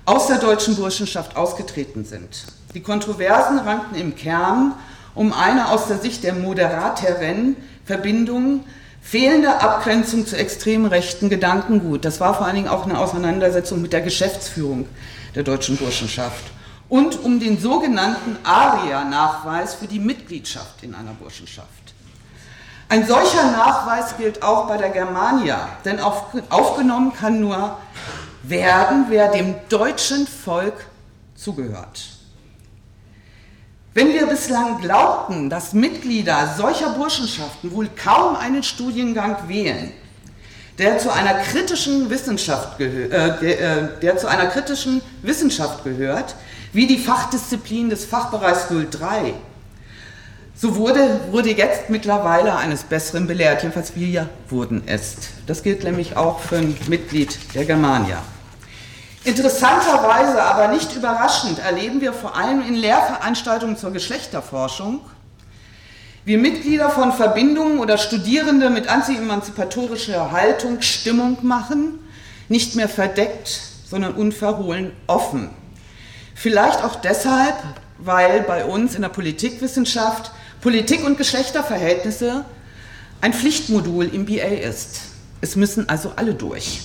aus 0.06 0.28
der 0.28 0.38
deutschen 0.38 0.76
Burschenschaft 0.76 1.36
ausgetreten 1.36 2.06
sind. 2.06 2.46
Die 2.76 2.82
Kontroversen 2.82 3.58
rankten 3.58 3.96
im 3.96 4.16
Kern 4.16 4.74
um 5.16 5.34
eine 5.34 5.70
aus 5.70 5.88
der 5.88 5.98
Sicht 5.98 6.24
der 6.24 6.34
moderateren 6.34 7.56
Verbindung 7.86 8.64
fehlende 9.02 9.62
Abgrenzung 9.62 10.28
zu 10.28 10.38
extrem 10.38 10.86
rechten 10.86 11.30
Gedankengut. 11.30 12.06
Das 12.06 12.20
war 12.20 12.36
vor 12.36 12.46
allen 12.46 12.56
Dingen 12.56 12.68
auch 12.68 12.86
eine 12.86 13.00
Auseinandersetzung 13.00 13.82
mit 13.82 13.94
der 13.94 14.02
Geschäftsführung 14.02 14.88
der 15.36 15.44
deutschen 15.44 15.76
Burschenschaft 15.78 16.52
und 16.88 17.24
um 17.24 17.40
den 17.40 17.60
sogenannten 17.60 18.38
ARIA-Nachweis 18.44 19.74
für 19.76 19.88
die 19.88 20.00
Mitgliedschaft 20.00 20.84
in 20.84 20.94
einer 20.94 21.14
Burschenschaft. 21.14 21.81
Ein 22.92 23.08
solcher 23.08 23.52
Nachweis 23.52 24.18
gilt 24.18 24.44
auch 24.44 24.68
bei 24.68 24.76
der 24.76 24.90
Germania, 24.90 25.70
denn 25.86 26.02
auf, 26.02 26.26
aufgenommen 26.50 27.14
kann 27.14 27.40
nur 27.40 27.78
werden, 28.44 29.06
wer 29.08 29.30
dem 29.30 29.56
deutschen 29.70 30.28
Volk 30.28 30.74
zugehört. 31.34 32.02
Wenn 33.94 34.10
wir 34.10 34.28
bislang 34.28 34.82
glaubten, 34.82 35.50
dass 35.50 35.72
Mitglieder 35.72 36.54
solcher 36.58 36.90
Burschenschaften 36.90 37.72
wohl 37.72 37.88
kaum 37.88 38.36
einen 38.36 38.62
Studiengang 38.62 39.38
wählen, 39.48 39.94
der 40.78 40.98
zu 40.98 41.14
einer 41.14 41.36
kritischen 41.36 42.10
Wissenschaft, 42.10 42.78
gehö 42.78 43.06
äh, 43.06 43.54
äh, 43.54 44.00
der 44.02 44.18
zu 44.18 44.28
einer 44.28 44.48
kritischen 44.48 45.02
Wissenschaft 45.22 45.86
gehört, 45.86 46.36
wie 46.74 46.88
die 46.88 46.98
Fachdisziplin 46.98 47.90
des 47.90 48.04
Fachbereichs 48.04 48.68
03, 48.68 49.34
so 50.62 50.76
wurde, 50.76 51.20
wurde 51.32 51.50
jetzt 51.50 51.90
mittlerweile 51.90 52.56
eines 52.56 52.84
Besseren 52.84 53.26
belehrt, 53.26 53.64
jedenfalls 53.64 53.96
wir 53.96 54.30
wurden 54.48 54.84
es. 54.86 55.16
Das 55.48 55.64
gilt 55.64 55.84
nämlich 55.84 56.16
auch 56.16 56.40
für 56.40 56.58
ein 56.58 56.78
Mitglied 56.88 57.56
der 57.56 57.66
Germania. 57.66 58.22
Interessanterweise, 59.24 60.40
aber 60.44 60.68
nicht 60.68 60.96
überraschend, 60.96 61.58
erleben 61.58 62.00
wir 62.00 62.14
vor 62.14 62.36
allem 62.36 62.62
in 62.62 62.76
Lehrveranstaltungen 62.76 63.76
zur 63.76 63.92
Geschlechterforschung, 63.92 65.02
wie 66.26 66.38
Mitglieder 66.38 66.92
von 66.92 67.12
Verbindungen 67.12 67.80
oder 67.80 67.98
Studierende 67.98 68.70
mit 68.70 68.88
anti-emanzipatorischer 68.88 70.32
Haltung 70.32 70.84
Stimmung 70.84 71.40
machen, 71.42 71.98
nicht 72.50 72.76
mehr 72.76 72.90
verdeckt, 72.90 73.62
sondern 73.90 74.14
unverhohlen 74.14 74.92
offen. 75.08 75.50
Vielleicht 76.36 76.84
auch 76.84 76.98
deshalb, 76.98 77.56
weil 77.98 78.42
bei 78.42 78.64
uns 78.66 78.94
in 78.94 79.02
der 79.02 79.10
Politikwissenschaft 79.10 80.32
Politik 80.62 81.04
und 81.04 81.18
Geschlechterverhältnisse 81.18 82.46
ein 83.20 83.34
Pflichtmodul 83.34 84.06
im 84.06 84.28
BA 84.28 84.46
ist. 84.46 85.02
Es 85.42 85.56
müssen 85.56 85.90
also 85.90 86.14
alle 86.16 86.36
durch. 86.36 86.82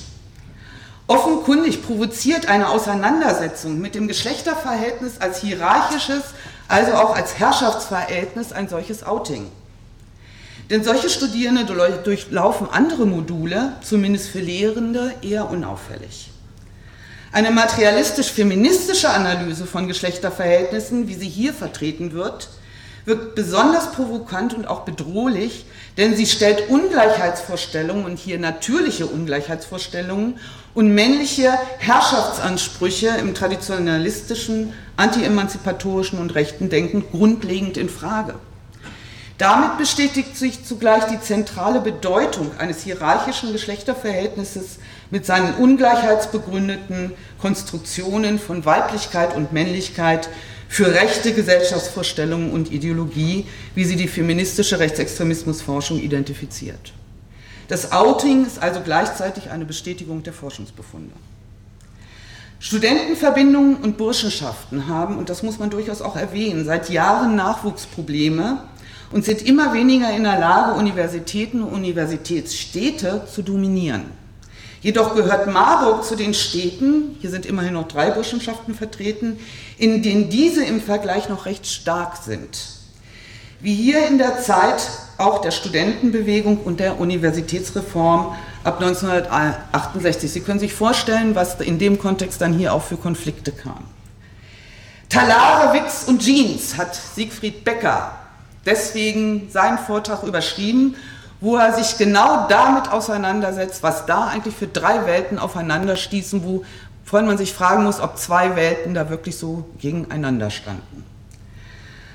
Offenkundig 1.08 1.82
provoziert 1.82 2.48
eine 2.48 2.70
Auseinandersetzung 2.70 3.78
mit 3.78 3.94
dem 3.94 4.08
Geschlechterverhältnis 4.08 5.18
als 5.20 5.40
hierarchisches, 5.42 6.22
also 6.68 6.94
auch 6.94 7.14
als 7.14 7.38
Herrschaftsverhältnis 7.38 8.52
ein 8.52 8.68
solches 8.70 9.04
Outing. 9.04 9.46
Denn 10.70 10.82
solche 10.82 11.10
Studierende 11.10 11.64
durchlaufen 12.02 12.68
andere 12.70 13.06
Module, 13.06 13.74
zumindest 13.82 14.30
für 14.30 14.40
Lehrende, 14.40 15.12
eher 15.20 15.50
unauffällig. 15.50 16.30
Eine 17.30 17.50
materialistisch-feministische 17.50 19.10
Analyse 19.10 19.66
von 19.66 19.86
Geschlechterverhältnissen, 19.86 21.08
wie 21.08 21.14
sie 21.14 21.28
hier 21.28 21.52
vertreten 21.52 22.12
wird, 22.12 22.48
wirkt 23.06 23.36
besonders 23.36 23.92
provokant 23.92 24.52
und 24.52 24.66
auch 24.66 24.80
bedrohlich, 24.80 25.64
denn 25.96 26.14
sie 26.14 26.26
stellt 26.26 26.68
Ungleichheitsvorstellungen 26.68 28.04
und 28.04 28.18
hier 28.18 28.38
natürliche 28.38 29.06
Ungleichheitsvorstellungen 29.06 30.38
und 30.74 30.92
männliche 30.92 31.52
Herrschaftsansprüche 31.78 33.08
im 33.18 33.32
traditionalistischen, 33.34 34.74
anti-emanzipatorischen 34.96 36.18
und 36.18 36.34
rechten 36.34 36.68
Denken 36.68 37.04
grundlegend 37.10 37.76
in 37.76 37.88
Frage. 37.88 38.34
Damit 39.38 39.76
bestätigt 39.76 40.36
sich 40.36 40.64
zugleich 40.64 41.04
die 41.04 41.20
zentrale 41.20 41.80
Bedeutung 41.80 42.50
eines 42.58 42.82
hierarchischen 42.82 43.52
Geschlechterverhältnisses 43.52 44.78
mit 45.10 45.26
seinen 45.26 45.54
ungleichheitsbegründeten 45.54 47.12
Konstruktionen 47.38 48.38
von 48.38 48.64
Weiblichkeit 48.64 49.36
und 49.36 49.52
Männlichkeit 49.52 50.30
für 50.68 50.92
rechte 50.92 51.32
Gesellschaftsvorstellungen 51.32 52.50
und 52.50 52.72
Ideologie, 52.72 53.46
wie 53.74 53.84
sie 53.84 53.96
die 53.96 54.08
feministische 54.08 54.78
Rechtsextremismusforschung 54.78 56.00
identifiziert. 56.00 56.92
Das 57.68 57.92
Outing 57.92 58.46
ist 58.46 58.62
also 58.62 58.80
gleichzeitig 58.80 59.50
eine 59.50 59.64
Bestätigung 59.64 60.22
der 60.22 60.32
Forschungsbefunde. 60.32 61.14
Studentenverbindungen 62.58 63.76
und 63.76 63.98
Burschenschaften 63.98 64.88
haben, 64.88 65.18
und 65.18 65.28
das 65.28 65.42
muss 65.42 65.58
man 65.58 65.70
durchaus 65.70 66.00
auch 66.00 66.16
erwähnen, 66.16 66.64
seit 66.64 66.88
Jahren 66.90 67.36
Nachwuchsprobleme 67.36 68.62
und 69.12 69.24
sind 69.24 69.42
immer 69.42 69.74
weniger 69.74 70.10
in 70.10 70.24
der 70.24 70.38
Lage, 70.38 70.78
Universitäten 70.78 71.62
und 71.62 71.72
Universitätsstädte 71.74 73.26
zu 73.32 73.42
dominieren. 73.42 74.04
Jedoch 74.86 75.16
gehört 75.16 75.48
Marburg 75.48 76.04
zu 76.04 76.14
den 76.14 76.32
Städten, 76.32 77.16
hier 77.20 77.30
sind 77.30 77.44
immerhin 77.44 77.72
noch 77.72 77.88
drei 77.88 78.12
Burschenschaften 78.12 78.72
vertreten, 78.72 79.36
in 79.78 80.00
denen 80.00 80.30
diese 80.30 80.64
im 80.64 80.80
Vergleich 80.80 81.28
noch 81.28 81.44
recht 81.44 81.66
stark 81.66 82.18
sind. 82.18 82.56
Wie 83.58 83.74
hier 83.74 84.06
in 84.06 84.18
der 84.18 84.40
Zeit 84.40 84.88
auch 85.18 85.40
der 85.40 85.50
Studentenbewegung 85.50 86.58
und 86.58 86.78
der 86.78 87.00
Universitätsreform 87.00 88.36
ab 88.62 88.80
1968. 88.80 90.30
Sie 90.30 90.40
können 90.40 90.60
sich 90.60 90.72
vorstellen, 90.72 91.34
was 91.34 91.60
in 91.60 91.80
dem 91.80 91.98
Kontext 91.98 92.40
dann 92.40 92.52
hier 92.52 92.72
auch 92.72 92.84
für 92.84 92.96
Konflikte 92.96 93.50
kam. 93.50 93.86
Talare, 95.08 95.74
Wix 95.74 96.04
und 96.04 96.22
Jeans 96.22 96.76
hat 96.76 96.94
Siegfried 96.94 97.64
Becker 97.64 98.12
deswegen 98.64 99.48
seinen 99.50 99.78
Vortrag 99.78 100.22
überschrieben, 100.22 100.94
wo 101.40 101.56
er 101.56 101.74
sich 101.74 101.98
genau 101.98 102.46
damit 102.48 102.90
auseinandersetzt, 102.90 103.82
was 103.82 104.06
da 104.06 104.28
eigentlich 104.28 104.56
für 104.56 104.66
drei 104.66 105.06
Welten 105.06 105.38
aufeinander 105.38 105.96
stießen, 105.96 106.42
wovon 106.44 107.26
man 107.26 107.38
sich 107.38 107.52
fragen 107.52 107.84
muss, 107.84 108.00
ob 108.00 108.18
zwei 108.18 108.56
Welten 108.56 108.94
da 108.94 109.10
wirklich 109.10 109.36
so 109.36 109.64
gegeneinander 109.78 110.50
standen. 110.50 111.04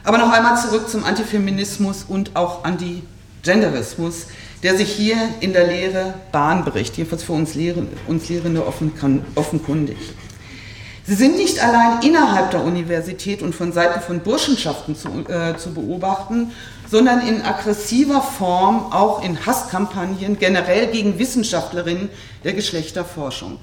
Aber 0.04 0.18
noch 0.18 0.32
einmal 0.32 0.58
zurück 0.58 0.90
zum 0.90 1.04
Antifeminismus 1.04 2.04
und 2.08 2.36
auch 2.36 2.64
Antigenderismus, 2.64 4.28
der 4.64 4.76
sich 4.76 4.92
hier 4.92 5.18
in 5.40 5.54
der 5.54 5.68
Lehre 5.68 6.16
Bahn 6.32 6.66
bricht, 6.66 6.98
jedenfalls 6.98 7.24
für 7.24 7.34
uns, 7.34 7.54
Lehrende, 7.54 7.92
uns 8.08 8.28
Lehrende 8.30 8.66
offenkundig. 8.66 9.98
Sie 11.06 11.16
sind 11.16 11.36
nicht 11.36 11.60
allein 11.60 12.02
innerhalb 12.04 12.52
der 12.52 12.64
Universität 12.64 13.42
und 13.42 13.54
von 13.54 13.74
Seiten 13.74 14.02
von 14.02 14.20
Burschenschaften 14.22 14.96
zu, 14.96 15.10
äh, 15.28 15.58
zu 15.58 15.74
beobachten, 15.74 16.52
sondern 16.92 17.26
in 17.26 17.42
aggressiver 17.42 18.22
Form 18.22 18.92
auch 18.92 19.24
in 19.24 19.46
Hasskampagnen 19.46 20.38
generell 20.38 20.88
gegen 20.88 21.18
Wissenschaftlerinnen 21.18 22.10
der 22.44 22.52
Geschlechterforschung. 22.52 23.58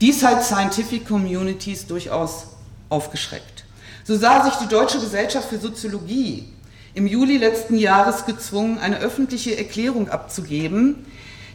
Dies 0.00 0.24
hat 0.24 0.42
Scientific 0.42 1.06
Communities 1.06 1.86
durchaus 1.86 2.46
aufgeschreckt. 2.88 3.64
So 4.04 4.16
sah 4.16 4.42
sich 4.44 4.54
die 4.54 4.68
Deutsche 4.68 4.98
Gesellschaft 4.98 5.50
für 5.50 5.58
Soziologie 5.58 6.48
im 6.94 7.06
Juli 7.06 7.36
letzten 7.36 7.76
Jahres 7.76 8.24
gezwungen, 8.24 8.78
eine 8.78 8.98
öffentliche 8.98 9.56
Erklärung 9.56 10.08
abzugeben, 10.08 11.06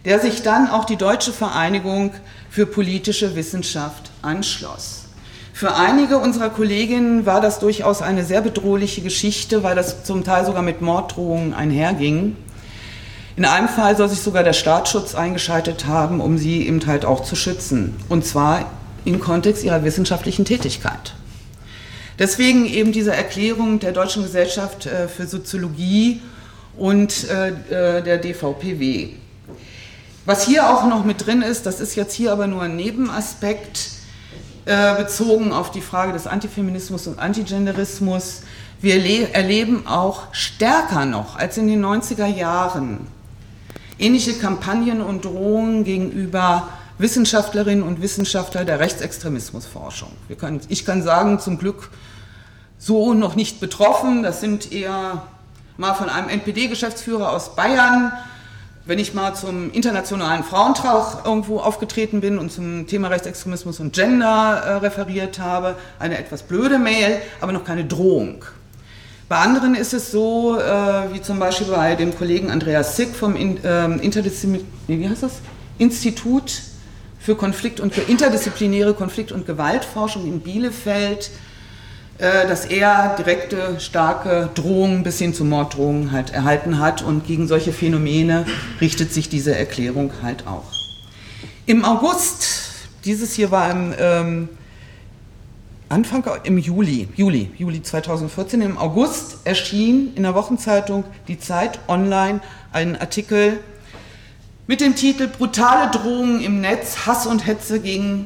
der 0.06 0.20
sich 0.20 0.44
dann 0.44 0.70
auch 0.70 0.86
die 0.86 0.96
Deutsche 0.98 1.34
Vereinigung 1.34 2.14
für 2.50 2.68
politische 2.68 3.36
Wissenschaft 3.36 4.12
anschloss. 4.22 5.07
Für 5.58 5.74
einige 5.74 6.20
unserer 6.20 6.52
Kolleginnen 6.52 7.26
war 7.26 7.42
das 7.42 7.58
durchaus 7.58 8.04
eine 8.04 8.24
sehr 8.24 8.42
bedrohliche 8.42 9.02
Geschichte, 9.02 9.64
weil 9.64 9.76
das 9.76 10.04
zum 10.04 10.24
Teil 10.24 10.46
sogar 10.46 10.62
mit 10.62 10.84
Morddrohungen 10.84 11.56
einherging. 11.56 12.36
In 13.36 13.44
einem 13.44 13.68
Fall 13.68 13.98
soll 13.98 14.08
sich 14.08 14.22
sogar 14.22 14.44
der 14.44 14.54
Staatsschutz 14.54 15.16
eingeschaltet 15.16 15.88
haben, 15.88 16.22
um 16.22 16.38
sie 16.38 16.68
eben 16.68 16.86
halt 16.86 17.06
auch 17.06 17.24
zu 17.24 17.36
schützen. 17.36 17.96
Und 18.08 18.24
zwar 18.24 18.70
im 19.04 19.20
Kontext 19.20 19.64
ihrer 19.64 19.84
wissenschaftlichen 19.84 20.46
Tätigkeit. 20.46 21.16
Deswegen 22.20 22.68
eben 22.68 22.92
diese 22.92 23.16
Erklärung 23.16 23.80
der 23.80 23.94
Deutschen 23.94 24.22
Gesellschaft 24.22 24.86
äh, 24.86 25.08
für 25.08 25.26
Soziologie 25.26 26.22
und 26.78 27.32
äh, 27.32 27.48
äh, 27.98 28.04
der 28.04 28.20
DVPW. 28.20 29.10
Was 30.24 30.46
hier 30.46 30.70
auch 30.70 30.86
noch 30.86 31.04
mit 31.04 31.26
drin 31.26 31.42
ist, 31.42 31.66
das 31.66 31.80
ist 31.80 31.96
jetzt 31.96 32.14
hier 32.14 32.32
aber 32.32 32.46
nur 32.46 32.62
ein 32.62 32.76
Nebenaspekt, 32.76 33.97
bezogen 34.68 35.54
auf 35.54 35.72
die 35.72 35.82
Frage 35.82 36.14
des 36.14 36.28
Antifeminismus 36.28 37.08
und 37.08 37.20
Antigenderismus. 37.20 38.42
Wir 38.82 39.34
erleben 39.34 39.88
auch 39.88 40.24
stärker 40.34 41.06
noch 41.06 41.38
als 41.38 41.58
in 41.58 41.68
den 41.68 41.84
90er 41.84 42.28
Jahren 42.28 43.08
ähnliche 44.00 44.34
Kampagnen 44.34 45.02
und 45.02 45.26
Drohungen 45.26 45.84
gegenüber 45.84 46.68
Wissenschaftlerinnen 46.98 47.84
und 47.84 48.02
Wissenschaftler 48.02 48.66
der 48.66 48.80
Rechtsextremismusforschung. 48.80 50.12
Können, 50.38 50.62
ich 50.68 50.86
kann 50.86 51.04
sagen, 51.04 51.40
zum 51.40 51.58
Glück 51.58 51.90
so 52.78 53.14
noch 53.14 53.36
nicht 53.36 53.60
betroffen. 53.60 54.24
Das 54.24 54.40
sind 54.40 54.72
eher 54.72 55.24
mal 55.78 55.94
von 55.94 56.10
einem 56.10 56.30
NPD-Geschäftsführer 56.30 57.32
aus 57.32 57.56
Bayern 57.56 58.12
wenn 58.88 59.00
ich 59.00 59.13
mal 59.13 59.36
zum 59.36 59.72
Internationalen 59.72 60.44
Frauentag 60.44 61.25
irgendwo 61.25 61.60
aufgetreten 61.60 62.22
bin 62.22 62.38
und 62.38 62.51
zum 62.51 62.88
Thema 62.88 63.10
Rechtsextremismus 63.10 63.82
und 63.82 63.94
Gender 63.94 64.62
äh, 64.65 64.72
referiert 64.77 65.39
habe, 65.39 65.75
eine 66.00 66.17
etwas 66.17 66.44
blöde 66.44 66.79
Mail, 66.79 67.22
aber 67.41 67.51
noch 67.51 67.65
keine 67.65 67.84
Drohung. 67.84 68.46
Bei 69.27 69.39
anderen 69.39 69.75
ist 69.75 69.94
es 69.94 70.10
so, 70.10 70.58
äh, 70.58 71.13
wie 71.13 71.22
zum 71.22 71.38
Beispiel 71.38 71.67
bei 71.67 71.96
dem 71.96 72.17
Kollegen 72.17 72.50
Andreas 72.50 72.96
Sick 72.96 73.13
vom 73.13 73.36
In, 73.36 73.58
äh, 73.63 75.10
heißt 75.10 75.24
das? 75.24 75.34
Institut 75.77 76.62
für 77.20 77.36
Konflikt 77.36 77.82
und 77.82 77.98
interdisziplinäre 77.98 78.94
Konflikt- 78.94 79.34
und 79.34 79.46
Gewaltforschung 79.46 80.25
in 80.25 80.39
Bielefeld, 80.39 81.29
dass 82.20 82.66
er 82.66 83.16
direkte, 83.16 83.80
starke 83.80 84.50
Drohungen 84.56 85.04
bis 85.04 85.20
hin 85.20 85.34
zu 85.34 85.46
Morddrohungen 85.46 86.12
halt 86.12 86.32
erhalten 86.32 86.80
hat 86.80 87.04
und 87.04 87.28
gegen 87.28 87.48
solche 87.48 87.72
Phänomene 87.72 88.46
richtet 88.82 89.14
sich 89.14 89.30
diese 89.30 89.56
Erklärung 89.56 90.12
halt 90.24 90.48
auch. 90.48 90.72
Im 91.68 91.86
August, 91.86 92.72
dieses 93.06 93.34
hier 93.34 93.52
war 93.52 93.70
im 93.70 93.94
ähm, 94.00 94.50
Anfang 95.90 96.24
im 96.44 96.58
Juli, 96.58 97.08
Juli, 97.16 97.50
Juli 97.58 97.82
2014, 97.82 98.62
im 98.62 98.78
August 98.78 99.38
erschien 99.46 100.14
in 100.16 100.24
der 100.24 100.36
Wochenzeitung 100.36 101.06
Die 101.28 101.40
Zeit 101.40 101.80
online 101.88 102.42
ein 102.74 103.00
Artikel 103.00 103.60
mit 104.66 104.82
dem 104.82 104.96
Titel 104.96 105.28
Brutale 105.28 105.90
Drohungen 105.92 106.42
im 106.42 106.60
Netz, 106.60 107.06
Hass 107.06 107.26
und 107.26 107.48
Hetze 107.48 107.80
gegen 107.80 108.26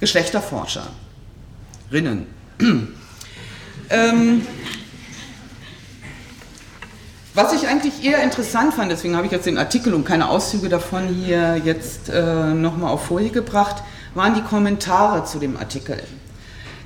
Geschlechterforscherinnen. 0.00 2.26
Ähm, 3.90 4.46
was 7.34 7.52
ich 7.52 7.68
eigentlich 7.68 8.02
eher 8.02 8.22
interessant 8.22 8.74
fand, 8.74 8.90
deswegen 8.90 9.14
habe 9.14 9.26
ich 9.26 9.32
jetzt 9.32 9.46
den 9.46 9.58
Artikel 9.58 9.92
und 9.92 10.04
keine 10.04 10.28
Auszüge 10.30 10.68
davon 10.68 11.08
hier 11.08 11.60
jetzt 11.64 12.08
äh, 12.08 12.54
nochmal 12.54 12.90
auf 12.90 13.06
Folie 13.06 13.30
gebracht, 13.30 13.82
waren 14.14 14.34
die 14.34 14.40
Kommentare 14.40 15.24
zu 15.24 15.38
dem 15.38 15.56
Artikel. 15.56 16.02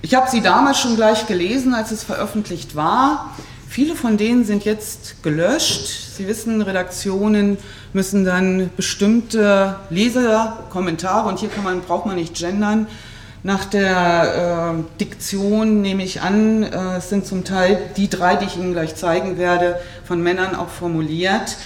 Ich 0.02 0.14
habe 0.14 0.30
sie 0.30 0.40
damals 0.40 0.80
schon 0.80 0.96
gleich 0.96 1.26
gelesen, 1.26 1.74
als 1.74 1.90
es 1.92 2.02
veröffentlicht 2.02 2.74
war. 2.74 3.36
Viele 3.68 3.94
von 3.94 4.16
denen 4.16 4.44
sind 4.44 4.64
jetzt 4.64 5.22
gelöscht. 5.22 6.16
Sie 6.16 6.26
wissen, 6.26 6.60
Redaktionen 6.62 7.56
müssen 7.92 8.24
dann 8.24 8.70
bestimmte 8.76 9.76
Leserkommentare, 9.90 11.28
und 11.28 11.38
hier 11.38 11.50
man, 11.62 11.80
braucht 11.82 12.06
man 12.06 12.16
nicht 12.16 12.34
gendern, 12.34 12.88
nach 13.42 13.64
der 13.64 14.74
äh, 14.76 14.98
Diktion 14.98 15.80
nehme 15.80 16.02
ich 16.02 16.20
an, 16.20 16.62
äh, 16.62 16.96
es 16.98 17.08
sind 17.08 17.26
zum 17.26 17.44
Teil 17.44 17.80
die 17.96 18.10
drei, 18.10 18.36
die 18.36 18.44
ich 18.44 18.56
Ihnen 18.56 18.72
gleich 18.72 18.96
zeigen 18.96 19.38
werde, 19.38 19.80
von 20.04 20.22
Männern 20.22 20.54
auch 20.54 20.68
formuliert. 20.68 21.56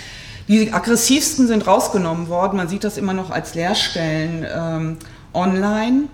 Die 0.47 0.73
aggressivsten 0.73 1.49
sind 1.49 1.67
rausgenommen 1.67 2.29
worden, 2.29 2.59
man 2.59 2.69
sieht 2.69 2.85
das 2.85 2.97
immer 2.97 3.13
noch 3.13 3.31
als 3.31 3.55
Leerstellen 3.55 4.47
ähm, 4.55 4.97
online. 5.33 6.05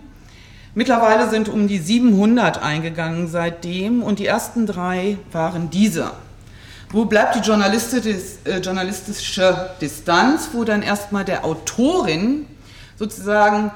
Mittlerweile 0.75 1.29
sind 1.29 1.49
um 1.49 1.69
die 1.69 1.79
700 1.79 2.63
eingegangen 2.63 3.29
seitdem 3.29 4.03
und 4.03 4.19
die 4.19 4.27
ersten 4.27 4.67
drei 4.67 5.19
waren 5.33 5.69
diese. 5.69 6.13
Wo 6.91 7.05
bleibt 7.05 7.35
die 7.35 7.41
äh, 7.41 8.59
journalistische 8.61 9.71
Distanz, 9.81 10.51
wo 10.53 10.65
dann 10.65 10.83
erstmal 10.83 11.25
der 11.25 11.45
Autorin 11.45 12.47
sozusagen 12.99 13.73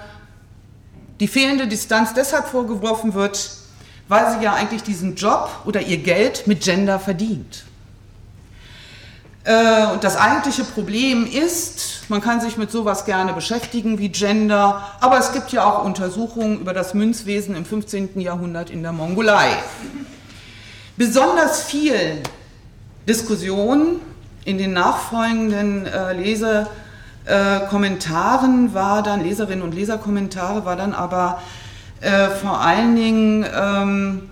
die 1.20 1.28
fehlende 1.28 1.66
Distanz 1.66 2.14
deshalb 2.14 2.46
vorgeworfen 2.46 3.14
wird, 3.14 3.50
weil 4.08 4.32
sie 4.32 4.44
ja 4.44 4.54
eigentlich 4.54 4.82
diesen 4.82 5.14
Job 5.14 5.48
oder 5.64 5.80
ihr 5.80 5.98
Geld 5.98 6.46
mit 6.46 6.62
Gender 6.62 6.98
verdient. 6.98 7.64
Äh, 9.44 9.86
und 9.92 10.02
das 10.04 10.16
eigentliche 10.16 10.64
Problem 10.64 11.26
ist, 11.26 12.04
man 12.08 12.20
kann 12.20 12.40
sich 12.40 12.56
mit 12.56 12.70
sowas 12.70 13.04
gerne 13.04 13.32
beschäftigen 13.32 13.98
wie 13.98 14.08
Gender, 14.08 14.90
aber 15.00 15.18
es 15.18 15.32
gibt 15.32 15.52
ja 15.52 15.64
auch 15.64 15.84
Untersuchungen 15.84 16.60
über 16.60 16.72
das 16.72 16.94
Münzwesen 16.94 17.54
im 17.54 17.64
15. 17.64 18.20
Jahrhundert 18.20 18.70
in 18.70 18.82
der 18.82 18.92
Mongolei. 18.92 19.50
Besonders 20.96 21.62
viel 21.62 22.22
Diskussion 23.06 24.00
in 24.44 24.58
den 24.58 24.72
nachfolgenden 24.72 25.86
äh, 25.86 26.12
Lese 26.14 26.66
äh, 27.26 27.60
Kommentaren 27.68 28.74
war 28.74 29.02
dann, 29.02 29.22
Leserinnen 29.22 29.62
und 29.62 29.74
Leserkommentare 29.74 30.64
war 30.64 30.76
dann 30.76 30.92
aber 30.92 31.42
äh, 32.00 32.28
vor 32.28 32.60
allen 32.60 32.94
Dingen 32.96 33.46
ähm, 33.54 34.30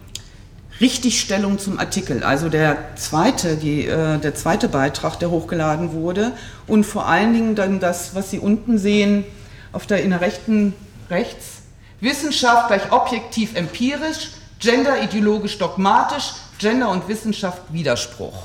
Richtigstellung 0.80 1.58
zum 1.58 1.78
Artikel, 1.78 2.22
also 2.22 2.48
der 2.48 2.96
zweite, 2.96 3.56
die, 3.56 3.86
äh, 3.86 4.18
der 4.18 4.34
zweite 4.34 4.68
Beitrag, 4.68 5.18
der 5.20 5.30
hochgeladen 5.30 5.92
wurde. 5.92 6.32
Und 6.66 6.84
vor 6.84 7.06
allen 7.06 7.32
Dingen 7.32 7.54
dann 7.54 7.80
das, 7.80 8.14
was 8.14 8.30
Sie 8.30 8.38
unten 8.38 8.78
sehen, 8.78 9.24
auf 9.72 9.86
der 9.86 10.02
in 10.02 10.10
der 10.10 10.20
rechten 10.20 10.74
rechts, 11.08 11.62
Wissenschaft 12.00 12.68
gleich 12.68 12.90
objektiv 12.90 13.54
empirisch, 13.54 14.30
Gender 14.58 15.02
ideologisch 15.02 15.58
dogmatisch, 15.58 16.32
Gender 16.58 16.90
und 16.90 17.08
Wissenschaft 17.08 17.62
Widerspruch. 17.70 18.44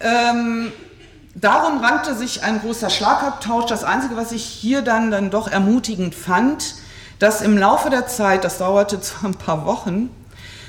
Ähm, 0.00 0.72
darum 1.34 1.78
rankte 1.78 2.14
sich 2.14 2.42
ein 2.42 2.60
großer 2.60 2.90
Schlagabtausch. 2.90 3.66
Das 3.66 3.84
Einzige, 3.84 4.16
was 4.16 4.32
ich 4.32 4.44
hier 4.44 4.82
dann, 4.82 5.10
dann 5.10 5.30
doch 5.30 5.48
ermutigend 5.48 6.14
fand, 6.14 6.74
dass 7.18 7.40
im 7.40 7.56
Laufe 7.56 7.90
der 7.90 8.06
Zeit, 8.06 8.44
das 8.44 8.58
dauerte 8.58 9.00
zwar 9.00 9.30
ein 9.30 9.34
paar 9.34 9.64
Wochen, 9.64 10.10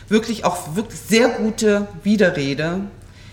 wirklich 0.09 0.45
auch 0.45 0.75
wirklich 0.75 0.99
sehr 0.99 1.29
gute 1.29 1.87
Widerrede 2.03 2.81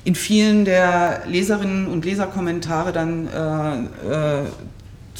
in 0.05 0.15
vielen 0.15 0.65
der 0.65 1.23
Leserinnen 1.27 1.87
und 1.87 2.05
Leserkommentare 2.05 2.93
dann 2.93 3.29
äh, 3.29 4.41
äh, 4.41 4.45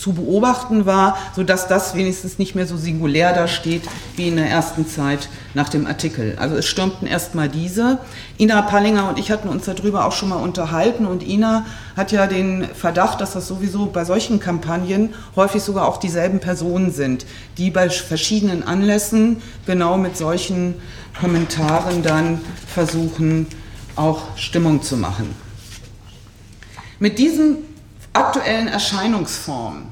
zu 0.01 0.15
beobachten 0.15 0.87
war, 0.87 1.19
sodass 1.37 1.69
das 1.69 1.95
wenigstens 1.95 2.39
nicht 2.39 2.55
mehr 2.55 2.67
so 2.67 2.77
singulär 2.77 3.35
da 3.35 3.47
steht 3.47 3.83
wie 4.17 4.29
in 4.29 4.37
der 4.37 4.49
ersten 4.49 4.89
Zeit 4.89 5.29
nach 5.53 5.69
dem 5.69 5.87
Artikel. 5.87 6.37
Also 6.39 6.57
es 6.57 6.67
stürmten 6.67 7.07
erstmal 7.07 7.51
diese. 7.51 7.99
Ina 8.39 8.63
Pallinger 8.63 9.11
und 9.11 9.19
ich 9.19 9.31
hatten 9.31 9.49
uns 9.49 9.67
darüber 9.67 10.07
auch 10.07 10.13
schon 10.13 10.31
mal 10.31 10.37
unterhalten 10.37 11.05
und 11.05 11.23
Ina 11.23 11.67
hat 11.97 12.13
ja 12.13 12.27
den 12.27 12.65
Verdacht, 12.75 13.21
dass 13.21 13.35
das 13.35 13.47
sowieso 13.47 13.87
bei 13.87 14.07
solchen 14.07 14.41
Kampagnen 14.41 15.11
häufig 15.37 15.63
sogar 15.63 15.87
auch 15.87 15.99
dieselben 15.99 16.41
Personen 16.41 16.93
sind, 16.93 17.27
die 17.59 17.71
bei 17.71 17.91
verschiedenen 17.91 18.63
Anlässen 18.63 19.43
genau 19.67 19.99
mit 19.99 20.17
solchen 20.17 20.77
Kommentaren 21.21 22.03
dann 22.03 22.41
versuchen, 22.67 23.47
auch 23.97 24.37
Stimmung 24.37 24.83
zu 24.83 24.97
machen. 24.97 25.35
Mit 26.99 27.19
diesen 27.19 27.70
aktuellen 28.13 28.69
Erscheinungsformen 28.69 29.87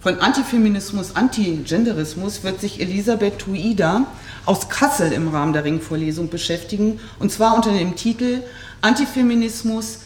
von 0.00 0.18
Antifeminismus, 0.18 1.14
Antigenderismus 1.14 2.42
wird 2.42 2.60
sich 2.60 2.80
Elisabeth 2.80 3.38
Tuida 3.38 4.06
aus 4.46 4.68
Kassel 4.68 5.12
im 5.12 5.28
Rahmen 5.28 5.52
der 5.52 5.64
Ringvorlesung 5.64 6.28
beschäftigen, 6.28 6.98
und 7.20 7.30
zwar 7.30 7.54
unter 7.54 7.70
dem 7.70 7.94
Titel 7.94 8.42
Antifeminismus, 8.80 10.00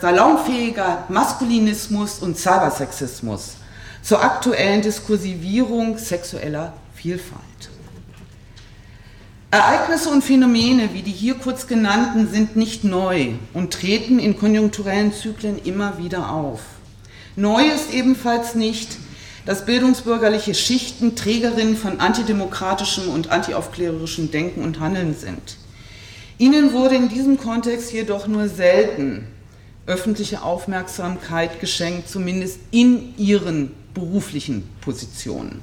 salonfähiger 0.00 1.04
Maskulinismus 1.08 2.20
und 2.20 2.38
Cybersexismus 2.38 3.54
zur 4.02 4.22
aktuellen 4.22 4.82
Diskursivierung 4.82 5.98
sexueller 5.98 6.74
Vielfalt. 6.94 7.75
Ereignisse 9.56 10.10
und 10.10 10.22
Phänomene 10.22 10.90
wie 10.92 11.00
die 11.00 11.12
hier 11.12 11.34
kurz 11.34 11.66
genannten 11.66 12.28
sind 12.28 12.56
nicht 12.56 12.84
neu 12.84 13.28
und 13.54 13.72
treten 13.72 14.18
in 14.18 14.38
konjunkturellen 14.38 15.14
Zyklen 15.14 15.58
immer 15.64 15.96
wieder 15.96 16.30
auf. 16.30 16.60
Neu 17.36 17.62
ist 17.64 17.90
ebenfalls 17.90 18.54
nicht, 18.54 18.98
dass 19.46 19.64
bildungsbürgerliche 19.64 20.54
Schichten 20.54 21.16
Trägerinnen 21.16 21.74
von 21.74 22.00
antidemokratischem 22.00 23.08
und 23.08 23.30
antiaufklärerischem 23.30 24.30
Denken 24.30 24.62
und 24.62 24.78
Handeln 24.78 25.14
sind. 25.14 25.56
Ihnen 26.36 26.74
wurde 26.74 26.96
in 26.96 27.08
diesem 27.08 27.38
Kontext 27.38 27.94
jedoch 27.94 28.26
nur 28.26 28.50
selten 28.50 29.26
öffentliche 29.86 30.42
Aufmerksamkeit 30.42 31.60
geschenkt, 31.60 32.10
zumindest 32.10 32.58
in 32.72 33.16
ihren 33.16 33.70
beruflichen 33.94 34.68
Positionen. 34.82 35.62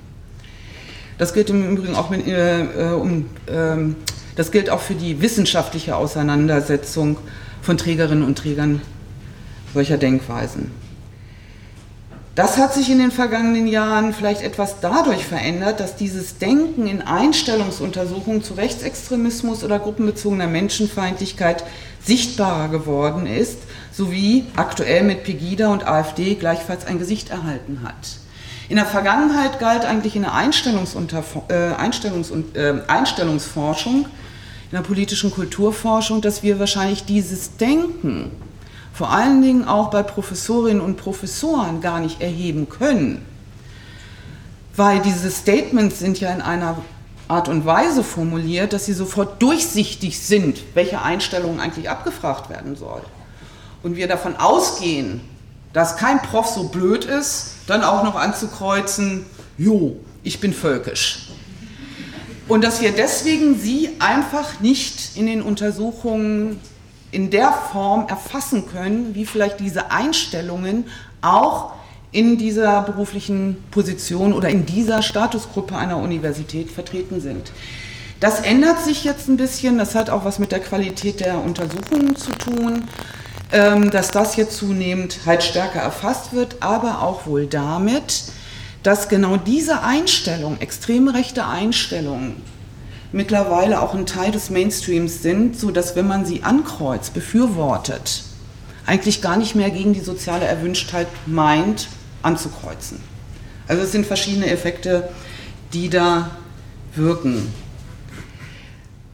Das 1.17 1.33
gilt 1.33 1.49
im 1.49 1.77
Übrigen 1.77 1.95
auch 1.95 2.09
mit, 2.09 2.27
äh, 2.27 2.61
äh, 2.61 2.93
um, 2.93 3.29
äh, 3.47 3.93
das 4.35 4.51
gilt 4.51 4.69
auch 4.69 4.79
für 4.79 4.95
die 4.95 5.21
wissenschaftliche 5.21 5.95
Auseinandersetzung 5.95 7.17
von 7.61 7.77
Trägerinnen 7.77 8.23
und 8.23 8.37
Trägern 8.37 8.81
solcher 9.73 9.97
Denkweisen. 9.97 10.71
Das 12.35 12.57
hat 12.57 12.73
sich 12.73 12.89
in 12.89 12.97
den 12.97 13.11
vergangenen 13.11 13.67
Jahren 13.67 14.11
vielleicht 14.11 14.41
etwas 14.41 14.79
dadurch 14.81 15.23
verändert, 15.23 15.79
dass 15.79 15.95
dieses 15.95 16.39
Denken 16.39 16.87
in 16.87 17.03
Einstellungsuntersuchungen 17.03 18.41
zu 18.41 18.55
Rechtsextremismus 18.55 19.63
oder 19.63 19.77
gruppenbezogener 19.77 20.47
Menschenfeindlichkeit 20.47 21.63
sichtbarer 22.03 22.69
geworden 22.69 23.27
ist, 23.27 23.59
sowie 23.91 24.45
aktuell 24.55 25.03
mit 25.03 25.23
Pegida 25.23 25.71
und 25.71 25.85
AfD 25.85 26.33
gleichfalls 26.33 26.87
ein 26.87 26.97
Gesicht 26.97 27.29
erhalten 27.29 27.81
hat. 27.83 28.22
In 28.69 28.77
der 28.77 28.85
Vergangenheit 28.85 29.59
galt 29.59 29.83
eigentlich 29.83 30.15
in 30.15 30.21
der 30.21 30.33
Einstellungs 30.33 30.95
äh, 31.49 31.53
Einstellungs 31.73 32.31
äh, 32.53 32.73
Einstellungsforschung, 32.87 34.05
in 34.05 34.77
der 34.77 34.81
politischen 34.81 35.31
Kulturforschung, 35.31 36.21
dass 36.21 36.43
wir 36.43 36.59
wahrscheinlich 36.59 37.05
dieses 37.05 37.57
Denken 37.57 38.31
vor 38.93 39.09
allen 39.09 39.41
Dingen 39.41 39.67
auch 39.67 39.89
bei 39.89 40.03
Professorinnen 40.03 40.81
und 40.81 40.97
Professoren 40.97 41.81
gar 41.81 41.99
nicht 41.99 42.21
erheben 42.21 42.69
können. 42.69 43.25
Weil 44.75 44.99
diese 44.99 45.29
Statements 45.29 45.99
sind 45.99 46.19
ja 46.19 46.31
in 46.31 46.41
einer 46.41 46.77
Art 47.27 47.49
und 47.49 47.65
Weise 47.65 48.03
formuliert, 48.03 48.73
dass 48.73 48.85
sie 48.85 48.93
sofort 48.93 49.41
durchsichtig 49.41 50.19
sind, 50.19 50.59
welche 50.73 51.01
Einstellung 51.01 51.59
eigentlich 51.59 51.89
abgefragt 51.89 52.49
werden 52.49 52.75
soll. 52.75 53.01
Und 53.81 53.95
wir 53.95 54.07
davon 54.07 54.35
ausgehen, 54.35 55.21
dass 55.73 55.97
kein 55.97 56.21
Prof 56.21 56.47
so 56.47 56.67
blöd 56.69 57.05
ist, 57.05 57.52
dann 57.67 57.83
auch 57.83 58.03
noch 58.03 58.15
anzukreuzen, 58.15 59.25
jo, 59.57 59.97
ich 60.23 60.39
bin 60.39 60.53
völkisch. 60.53 61.29
Und 62.47 62.63
dass 62.63 62.81
wir 62.81 62.91
deswegen 62.91 63.57
sie 63.57 63.91
einfach 63.99 64.59
nicht 64.59 65.15
in 65.15 65.25
den 65.25 65.41
Untersuchungen 65.41 66.59
in 67.11 67.29
der 67.29 67.51
Form 67.51 68.07
erfassen 68.07 68.65
können, 68.67 69.15
wie 69.15 69.25
vielleicht 69.25 69.59
diese 69.59 69.91
Einstellungen 69.91 70.85
auch 71.21 71.73
in 72.11 72.37
dieser 72.37 72.81
beruflichen 72.81 73.63
Position 73.71 74.33
oder 74.33 74.49
in 74.49 74.65
dieser 74.65 75.01
Statusgruppe 75.01 75.75
einer 75.75 75.97
Universität 75.97 76.69
vertreten 76.69 77.21
sind. 77.21 77.51
Das 78.19 78.39
ändert 78.39 78.83
sich 78.83 79.03
jetzt 79.03 79.27
ein 79.27 79.37
bisschen, 79.37 79.77
das 79.77 79.95
hat 79.95 80.09
auch 80.09 80.23
was 80.23 80.39
mit 80.39 80.51
der 80.51 80.59
Qualität 80.59 81.19
der 81.19 81.39
Untersuchungen 81.39 82.15
zu 82.15 82.31
tun, 82.31 82.83
dass 83.51 84.09
das 84.09 84.35
jetzt 84.35 84.57
zunehmend 84.57 85.19
halt 85.25 85.43
stärker 85.43 85.79
erfasst 85.79 86.33
wird, 86.33 86.57
aber 86.61 87.01
auch 87.01 87.27
wohl 87.27 87.45
damit, 87.45 88.23
dass 88.81 89.09
genau 89.09 89.37
diese 89.37 89.81
Einstellung, 89.83 90.59
extrem 90.59 91.07
rechte 91.07 91.45
Einstellungen, 91.45 92.41
mittlerweile 93.11 93.81
auch 93.81 93.93
ein 93.93 94.05
Teil 94.05 94.31
des 94.31 94.49
Mainstreams 94.49 95.21
sind, 95.21 95.57
so 95.57 95.71
dass 95.71 95.95
wenn 95.95 96.07
man 96.07 96.25
sie 96.25 96.43
ankreuzt, 96.43 97.13
befürwortet, 97.13 98.23
eigentlich 98.85 99.21
gar 99.21 99.37
nicht 99.37 99.55
mehr 99.55 99.69
gegen 99.69 99.93
die 99.93 100.01
soziale 100.01 100.45
Erwünschtheit 100.45 101.07
meint, 101.25 101.87
anzukreuzen. 102.21 102.99
Also 103.67 103.83
es 103.83 103.91
sind 103.91 104.05
verschiedene 104.05 104.47
Effekte, 104.47 105.09
die 105.71 105.89
da 105.89 106.31
wirken. 106.95 107.53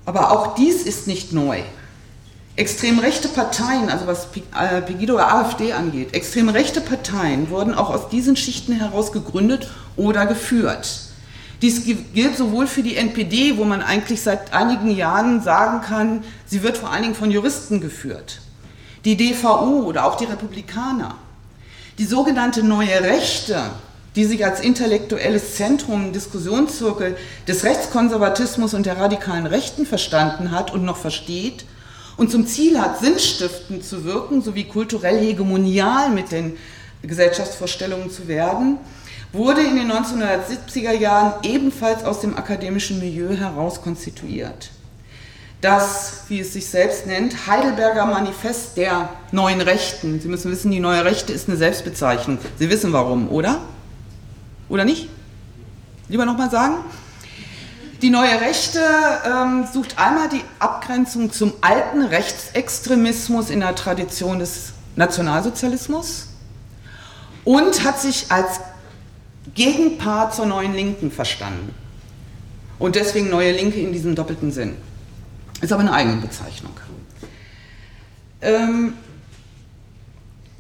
Aber 0.06 0.32
auch 0.32 0.56
dies 0.56 0.84
ist 0.84 1.06
nicht 1.06 1.34
neu. 1.34 1.62
Extrem 2.60 3.00
rechte 3.00 3.30
Parteien, 3.30 3.90
also 3.90 4.06
was 4.06 4.28
äh, 4.54 4.82
Pegida 4.82 5.14
oder 5.14 5.34
AfD 5.34 5.72
angeht, 5.72 6.14
extrem 6.14 6.50
rechte 6.50 6.82
Parteien 6.82 7.50
wurden 7.50 7.74
auch 7.74 7.90
aus 7.90 8.10
diesen 8.10 8.36
Schichten 8.36 8.74
heraus 8.74 9.14
gegründet 9.14 9.72
oder 9.96 10.26
geführt. 10.26 11.04
Dies 11.62 11.86
gilt 11.86 12.36
sowohl 12.36 12.68
für 12.68 12.84
die 12.84 12.98
NPD, 12.98 13.58
wo 13.58 13.64
man 13.64 13.82
eigentlich 13.82 14.22
seit 14.22 14.52
einigen 14.52 14.92
Jahren 14.92 15.42
sagen 15.42 15.80
kann, 15.80 16.22
sie 16.48 16.62
wird 16.62 16.76
vor 16.76 16.92
allen 16.92 17.04
Dingen 17.04 17.16
von 17.16 17.32
Juristen 17.32 17.80
geführt. 17.80 18.42
Die 19.06 19.16
DVU 19.16 19.86
oder 19.86 20.04
auch 20.04 20.18
die 20.18 20.26
Republikaner. 20.26 21.16
Die 21.98 22.04
sogenannte 22.04 22.62
Neue 22.62 23.04
Rechte, 23.04 23.58
die 24.18 24.26
sich 24.26 24.44
als 24.44 24.60
intellektuelles 24.60 25.56
Zentrum, 25.56 26.12
Diskussionszirkel 26.12 27.16
des 27.48 27.64
Rechtskonservatismus 27.64 28.74
und 28.74 28.86
der 28.86 28.98
radikalen 28.98 29.46
Rechten 29.46 29.86
verstanden 29.86 30.52
hat 30.52 30.74
und 30.74 30.84
noch 30.84 30.98
versteht 30.98 31.64
und 32.20 32.30
zum 32.30 32.46
Ziel 32.46 32.80
hat, 32.80 33.00
sinnstiftend 33.00 33.84
zu 33.84 34.04
wirken 34.04 34.42
sowie 34.42 34.66
kulturell 34.66 35.20
hegemonial 35.20 36.10
mit 36.10 36.32
den 36.32 36.58
Gesellschaftsvorstellungen 37.02 38.12
zu 38.12 38.28
werden, 38.28 38.78
wurde 39.34 39.62
in 39.62 39.76
den 39.76 39.92
1970er 39.92 40.92
Jahren 40.92 41.34
ebenfalls 41.44 42.04
aus 42.04 42.20
dem 42.22 42.38
akademischen 42.38 43.00
Milieu 43.00 43.36
heraus 43.36 43.82
konstituiert 43.82 44.70
das, 45.62 46.24
wie 46.30 46.40
es 46.40 46.54
sich 46.54 46.68
selbst 46.68 47.06
nennt, 47.06 47.48
Heidelberger 47.48 48.06
Manifest 48.06 48.78
der 48.78 49.10
neuen 49.32 49.60
Rechten. 49.60 50.22
Sie 50.22 50.30
müssen 50.30 50.52
wissen, 50.52 50.72
die 50.72 50.80
neue 50.80 51.04
Rechte 51.04 51.34
ist 51.34 51.50
eine 51.50 51.58
Selbstbezeichnung. 51.58 52.38
Sie 52.58 52.70
wissen 52.70 52.94
warum, 52.94 53.30
oder? 53.30 53.60
Oder 54.70 54.86
nicht? 54.86 55.10
Lieber 56.08 56.26
nochmal 56.26 56.50
sagen? 56.50 56.76
Die 58.02 58.10
neue 58.10 58.40
Rechte 58.40 58.80
ähm, 59.26 59.68
sucht 59.72 59.98
einmal 59.98 60.30
die 60.30 60.42
Abgrenzung 60.60 61.34
zum 61.34 61.52
alten 61.60 62.02
Rechtsextremismus 62.02 63.50
in 63.50 63.60
der 63.60 63.76
Tradition 63.76 64.40
des 64.40 64.72
Nationalsozialismus 64.96 66.28
und 67.44 67.84
hat 67.84 68.00
sich 68.00 68.32
als 68.32 68.62
Gegenpart 69.54 70.34
zur 70.34 70.46
neuen 70.46 70.74
Linken 70.74 71.12
verstanden. 71.12 71.76
Und 72.78 72.96
deswegen 72.96 73.30
neue 73.30 73.52
Linke 73.52 73.82
in 73.82 73.92
diesem 73.92 74.16
doppelten 74.16 74.54
Sinn. 74.54 74.78
Ist 75.60 75.74
aber 75.74 75.82
eine 75.82 75.92
eigene 75.92 76.22
Bezeichnung. 76.22 76.72
Ähm, 78.42 78.94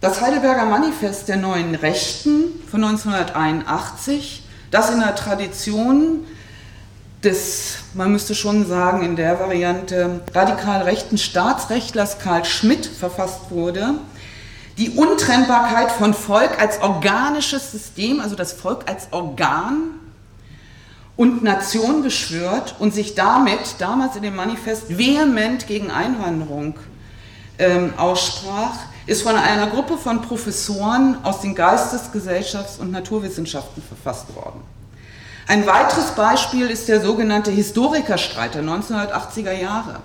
das 0.01 0.19
Heidelberger 0.19 0.65
Manifest 0.65 1.29
der 1.29 1.37
neuen 1.37 1.75
Rechten 1.75 2.43
von 2.69 2.83
1981, 2.83 4.43
das 4.71 4.91
in 4.91 4.99
der 4.99 5.15
Tradition 5.15 6.25
des, 7.23 7.79
man 7.93 8.11
müsste 8.11 8.33
schon 8.33 8.65
sagen, 8.65 9.03
in 9.03 9.15
der 9.15 9.39
Variante 9.39 10.21
radikal 10.33 10.83
rechten 10.83 11.17
Staatsrechtlers 11.17 12.19
Karl 12.19 12.45
Schmidt 12.45 12.85
verfasst 12.85 13.51
wurde, 13.51 13.95
die 14.77 14.91
Untrennbarkeit 14.91 15.91
von 15.91 16.13
Volk 16.13 16.59
als 16.59 16.81
organisches 16.81 17.71
System, 17.71 18.21
also 18.21 18.35
das 18.35 18.53
Volk 18.53 18.89
als 18.89 19.09
Organ 19.11 19.99
und 21.17 21.43
Nation 21.43 22.01
beschwört 22.01 22.75
und 22.79 22.93
sich 22.93 23.13
damit 23.15 23.75
damals 23.79 24.15
in 24.15 24.21
dem 24.21 24.37
Manifest 24.37 24.97
vehement 24.97 25.67
gegen 25.67 25.91
Einwanderung 25.91 26.75
ähm, 27.57 27.93
aussprach, 27.97 28.77
ist 29.05 29.23
von 29.23 29.35
einer 29.35 29.67
Gruppe 29.67 29.97
von 29.97 30.21
Professoren 30.21 31.17
aus 31.23 31.41
den 31.41 31.55
Geistes-, 31.55 32.13
Gesellschafts- 32.13 32.79
und 32.79 32.91
Naturwissenschaften 32.91 33.83
verfasst 33.83 34.33
worden. 34.33 34.61
Ein 35.49 35.65
weiteres 35.65 36.11
Beispiel 36.11 36.67
ist 36.67 36.87
der 36.89 37.01
sogenannte 37.01 37.49
Historikerstreit 37.49 38.53
der 38.53 38.61
1980er 38.61 39.51
Jahre. 39.51 39.95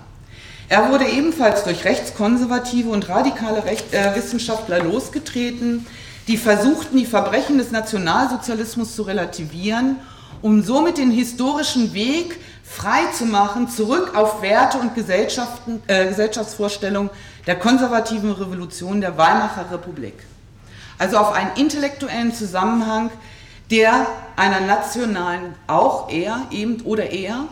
Er 0.69 0.89
wurde 0.89 1.05
ebenfalls 1.05 1.63
durch 1.63 1.85
rechtskonservative 1.85 2.89
und 2.89 3.07
radikale 3.09 3.63
Recht, 3.63 3.93
äh, 3.93 4.15
Wissenschaftler 4.15 4.83
losgetreten, 4.83 5.85
die 6.27 6.37
versuchten, 6.37 6.97
die 6.97 7.05
Verbrechen 7.05 7.59
des 7.59 7.69
Nationalsozialismus 7.69 8.95
zu 8.95 9.03
relativieren 9.03 9.97
um 10.41 10.61
somit 10.61 10.99
den 10.99 11.11
historischen 11.11 11.93
Weg 11.93 12.39
frei 12.63 13.05
zu 13.17 13.25
machen, 13.25 13.67
zurück 13.67 14.15
auf 14.15 14.41
Werte 14.41 14.77
und 14.77 14.93
Gesellschaften, 14.93 15.81
äh, 15.87 16.07
Gesellschaftsvorstellungen 16.07 17.09
der 17.47 17.55
konservativen 17.57 18.31
Revolution 18.31 19.01
der 19.01 19.17
Weimarer 19.17 19.71
Republik. 19.71 20.13
Also 20.97 21.17
auf 21.17 21.33
einen 21.33 21.51
intellektuellen 21.55 22.33
Zusammenhang, 22.33 23.09
der 23.71 24.07
einer 24.35 24.61
nationalen, 24.61 25.55
auch 25.67 26.09
er 26.09 26.41
eben 26.51 26.81
oder 26.81 27.11
er, 27.11 27.45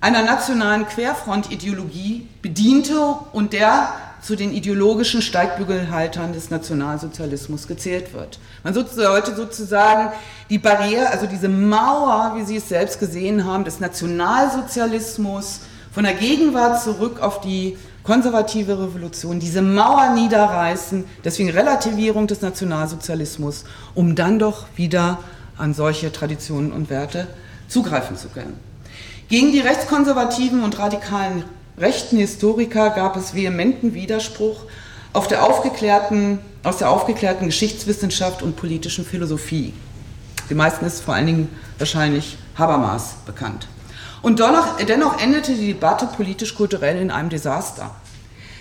einer 0.00 0.22
nationalen 0.22 0.86
Querfrontideologie 0.86 2.28
bediente 2.42 3.16
und 3.32 3.52
der 3.52 3.92
zu 4.20 4.36
den 4.36 4.52
ideologischen 4.52 5.22
Steigbügelhaltern 5.22 6.32
des 6.32 6.50
Nationalsozialismus 6.50 7.66
gezählt 7.66 8.12
wird. 8.14 8.38
Man 8.64 8.74
sollte 8.74 9.34
sozusagen 9.34 10.12
die 10.50 10.58
Barriere, 10.58 11.10
also 11.10 11.26
diese 11.26 11.48
Mauer, 11.48 12.34
wie 12.36 12.44
Sie 12.44 12.56
es 12.56 12.68
selbst 12.68 12.98
gesehen 12.98 13.44
haben, 13.44 13.64
des 13.64 13.80
Nationalsozialismus 13.80 15.60
von 15.92 16.04
der 16.04 16.14
Gegenwart 16.14 16.82
zurück 16.82 17.20
auf 17.20 17.40
die 17.40 17.76
konservative 18.02 18.80
Revolution, 18.80 19.38
diese 19.38 19.62
Mauer 19.62 20.14
niederreißen, 20.14 21.04
deswegen 21.24 21.50
Relativierung 21.50 22.26
des 22.26 22.40
Nationalsozialismus, 22.40 23.64
um 23.94 24.14
dann 24.14 24.38
doch 24.38 24.66
wieder 24.76 25.18
an 25.58 25.74
solche 25.74 26.12
Traditionen 26.12 26.72
und 26.72 26.90
Werte 26.90 27.26
zugreifen 27.68 28.16
zu 28.16 28.28
können. 28.28 28.58
Gegen 29.28 29.52
die 29.52 29.60
rechtskonservativen 29.60 30.62
und 30.62 30.78
radikalen 30.78 31.44
rechten 31.76 32.16
Historiker 32.16 32.90
gab 32.90 33.16
es 33.16 33.34
vehementen 33.34 33.94
Widerspruch 33.94 34.62
auf 35.12 35.28
der 35.28 35.44
aufgeklärten, 35.44 36.38
aus 36.62 36.78
der 36.78 36.90
aufgeklärten 36.90 37.46
Geschichtswissenschaft 37.46 38.42
und 38.42 38.56
politischen 38.56 39.04
Philosophie. 39.04 39.74
Die 40.48 40.54
meisten 40.54 40.86
ist 40.86 41.02
vor 41.02 41.14
allen 41.14 41.26
Dingen 41.26 41.48
wahrscheinlich 41.78 42.38
Habermas 42.56 43.16
bekannt. 43.26 43.68
Und 44.22 44.40
dennoch, 44.40 44.76
dennoch 44.78 45.20
endete 45.20 45.54
die 45.54 45.68
Debatte 45.68 46.06
politisch-kulturell 46.06 47.00
in 47.00 47.10
einem 47.10 47.28
Desaster. 47.28 47.94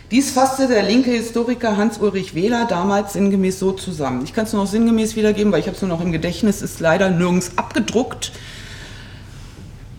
Dies 0.09 0.31
fasste 0.31 0.67
der 0.67 0.83
linke 0.83 1.11
Historiker 1.11 1.75
Hans-Ulrich 1.75 2.33
Wähler 2.33 2.65
damals 2.65 3.13
sinngemäß 3.13 3.59
so 3.59 3.73
zusammen. 3.73 4.23
Ich 4.23 4.33
kann 4.33 4.45
es 4.45 4.53
nur 4.53 4.63
noch 4.63 4.71
sinngemäß 4.71 5.15
wiedergeben, 5.17 5.51
weil 5.51 5.59
ich 5.59 5.67
habe 5.67 5.75
es 5.75 5.81
nur 5.81 5.89
noch 5.89 6.01
im 6.01 6.13
Gedächtnis, 6.13 6.61
ist 6.61 6.79
leider 6.79 7.09
nirgends 7.09 7.51
abgedruckt, 7.57 8.31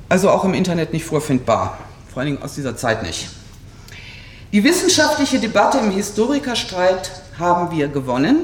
also 0.08 0.30
auch 0.30 0.44
im 0.44 0.54
Internet 0.54 0.94
nicht 0.94 1.04
vorfindbar 1.04 1.78
vor 2.18 2.22
allen 2.22 2.32
Dingen 2.32 2.42
aus 2.42 2.56
dieser 2.56 2.76
Zeit 2.76 3.04
nicht. 3.04 3.28
Die 4.52 4.64
wissenschaftliche 4.64 5.38
Debatte 5.38 5.78
im 5.78 5.92
Historikerstreit 5.92 7.12
haben 7.38 7.70
wir 7.70 7.86
gewonnen, 7.86 8.38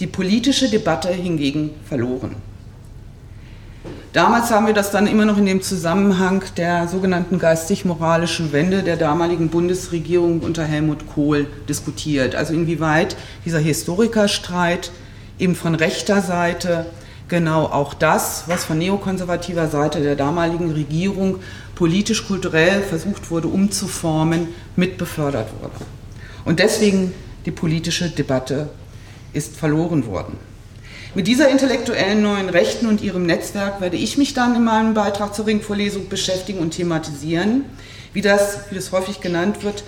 die 0.00 0.06
politische 0.06 0.70
Debatte 0.70 1.10
hingegen 1.10 1.70
verloren. 1.86 2.36
Damals 4.14 4.50
haben 4.50 4.66
wir 4.66 4.72
das 4.72 4.90
dann 4.90 5.06
immer 5.06 5.26
noch 5.26 5.36
in 5.36 5.44
dem 5.44 5.60
Zusammenhang 5.60 6.42
der 6.56 6.88
sogenannten 6.88 7.38
geistig-moralischen 7.38 8.52
Wende 8.52 8.82
der 8.82 8.96
damaligen 8.96 9.50
Bundesregierung 9.50 10.40
unter 10.40 10.64
Helmut 10.64 11.06
Kohl 11.14 11.46
diskutiert. 11.68 12.34
Also 12.34 12.54
inwieweit 12.54 13.16
dieser 13.44 13.58
Historikerstreit 13.58 14.92
eben 15.38 15.54
von 15.54 15.74
rechter 15.74 16.22
Seite 16.22 16.86
genau 17.28 17.64
auch 17.64 17.92
das, 17.92 18.44
was 18.46 18.64
von 18.64 18.78
neokonservativer 18.78 19.68
Seite 19.68 20.00
der 20.00 20.16
damaligen 20.16 20.72
Regierung 20.72 21.40
politisch-kulturell 21.74 22.80
versucht 22.80 23.30
wurde 23.30 23.48
umzuformen, 23.48 24.48
mit 24.74 24.96
befördert 24.96 25.50
wurde. 25.60 25.84
Und 26.46 26.60
deswegen 26.60 27.12
die 27.44 27.50
politische 27.50 28.08
Debatte 28.08 28.70
ist 29.34 29.54
verloren 29.54 30.06
worden. 30.06 30.47
Mit 31.18 31.26
dieser 31.26 31.48
intellektuellen 31.48 32.22
neuen 32.22 32.48
Rechten 32.48 32.86
und 32.86 33.00
ihrem 33.00 33.26
Netzwerk 33.26 33.80
werde 33.80 33.96
ich 33.96 34.18
mich 34.18 34.34
dann 34.34 34.54
in 34.54 34.62
meinem 34.62 34.94
Beitrag 34.94 35.34
zur 35.34 35.46
Ringvorlesung 35.46 36.08
beschäftigen 36.08 36.60
und 36.60 36.70
thematisieren, 36.70 37.64
wie 38.12 38.20
das, 38.20 38.60
wie 38.70 38.76
das 38.76 38.92
häufig 38.92 39.20
genannt 39.20 39.64
wird, 39.64 39.82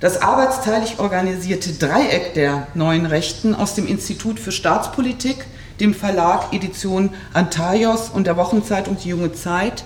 das 0.00 0.20
arbeitsteilig 0.20 0.98
organisierte 0.98 1.72
Dreieck 1.72 2.34
der 2.34 2.66
neuen 2.74 3.06
Rechten 3.06 3.54
aus 3.54 3.74
dem 3.74 3.86
Institut 3.86 4.38
für 4.38 4.52
Staatspolitik, 4.52 5.46
dem 5.80 5.94
Verlag 5.94 6.52
Edition 6.52 7.14
Antaios 7.32 8.10
und 8.10 8.26
der 8.26 8.36
Wochenzeitung 8.36 8.98
Die 9.02 9.08
Junge 9.08 9.32
Zeit 9.32 9.84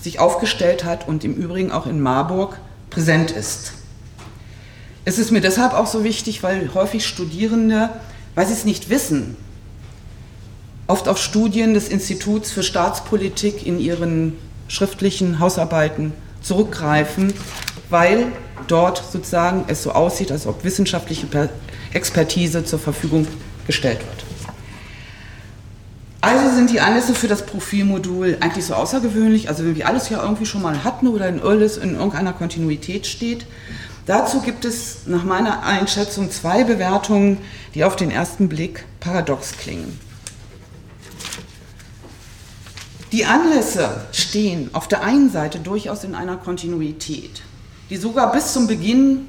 sich 0.00 0.18
aufgestellt 0.18 0.82
hat 0.82 1.06
und 1.06 1.22
im 1.22 1.34
Übrigen 1.34 1.70
auch 1.70 1.86
in 1.86 2.00
Marburg 2.00 2.58
präsent 2.90 3.30
ist. 3.30 3.74
Es 5.04 5.20
ist 5.20 5.30
mir 5.30 5.40
deshalb 5.40 5.74
auch 5.74 5.86
so 5.86 6.02
wichtig, 6.02 6.42
weil 6.42 6.74
häufig 6.74 7.06
Studierende, 7.06 7.90
weil 8.34 8.48
sie 8.48 8.54
es 8.54 8.64
nicht 8.64 8.90
wissen, 8.90 9.36
oft 10.92 11.08
auf 11.08 11.16
Studien 11.16 11.72
des 11.72 11.88
Instituts 11.88 12.50
für 12.50 12.62
Staatspolitik 12.62 13.66
in 13.66 13.80
ihren 13.80 14.36
schriftlichen 14.68 15.38
Hausarbeiten 15.38 16.12
zurückgreifen, 16.42 17.32
weil 17.88 18.26
dort 18.66 19.02
sozusagen 19.10 19.64
es 19.68 19.82
so 19.82 19.92
aussieht, 19.92 20.30
als 20.30 20.46
ob 20.46 20.64
wissenschaftliche 20.64 21.26
Expertise 21.94 22.66
zur 22.66 22.78
Verfügung 22.78 23.26
gestellt 23.66 24.00
wird. 24.00 24.24
Also 26.20 26.54
sind 26.54 26.68
die 26.68 26.80
Anlässe 26.80 27.14
für 27.14 27.26
das 27.26 27.46
Profilmodul 27.46 28.36
eigentlich 28.40 28.66
so 28.66 28.74
außergewöhnlich, 28.74 29.48
also 29.48 29.64
wenn 29.64 29.76
wir 29.76 29.88
alles 29.88 30.10
ja 30.10 30.22
irgendwie 30.22 30.44
schon 30.44 30.60
mal 30.60 30.84
hatten 30.84 31.08
oder 31.08 31.26
in 31.26 31.40
alles 31.40 31.78
in 31.78 31.94
irgendeiner 31.94 32.34
Kontinuität 32.34 33.06
steht. 33.06 33.46
Dazu 34.04 34.42
gibt 34.42 34.66
es 34.66 35.06
nach 35.06 35.24
meiner 35.24 35.62
Einschätzung 35.62 36.30
zwei 36.30 36.64
Bewertungen, 36.64 37.38
die 37.74 37.82
auf 37.82 37.96
den 37.96 38.10
ersten 38.10 38.50
Blick 38.50 38.84
paradox 39.00 39.52
klingen. 39.52 39.98
Die 43.12 43.26
Anlässe 43.26 43.90
stehen 44.12 44.70
auf 44.72 44.88
der 44.88 45.02
einen 45.02 45.30
Seite 45.30 45.58
durchaus 45.58 46.02
in 46.02 46.14
einer 46.14 46.38
Kontinuität, 46.38 47.42
die 47.90 47.98
sogar 47.98 48.32
bis 48.32 48.54
zum 48.54 48.66
Beginn 48.66 49.26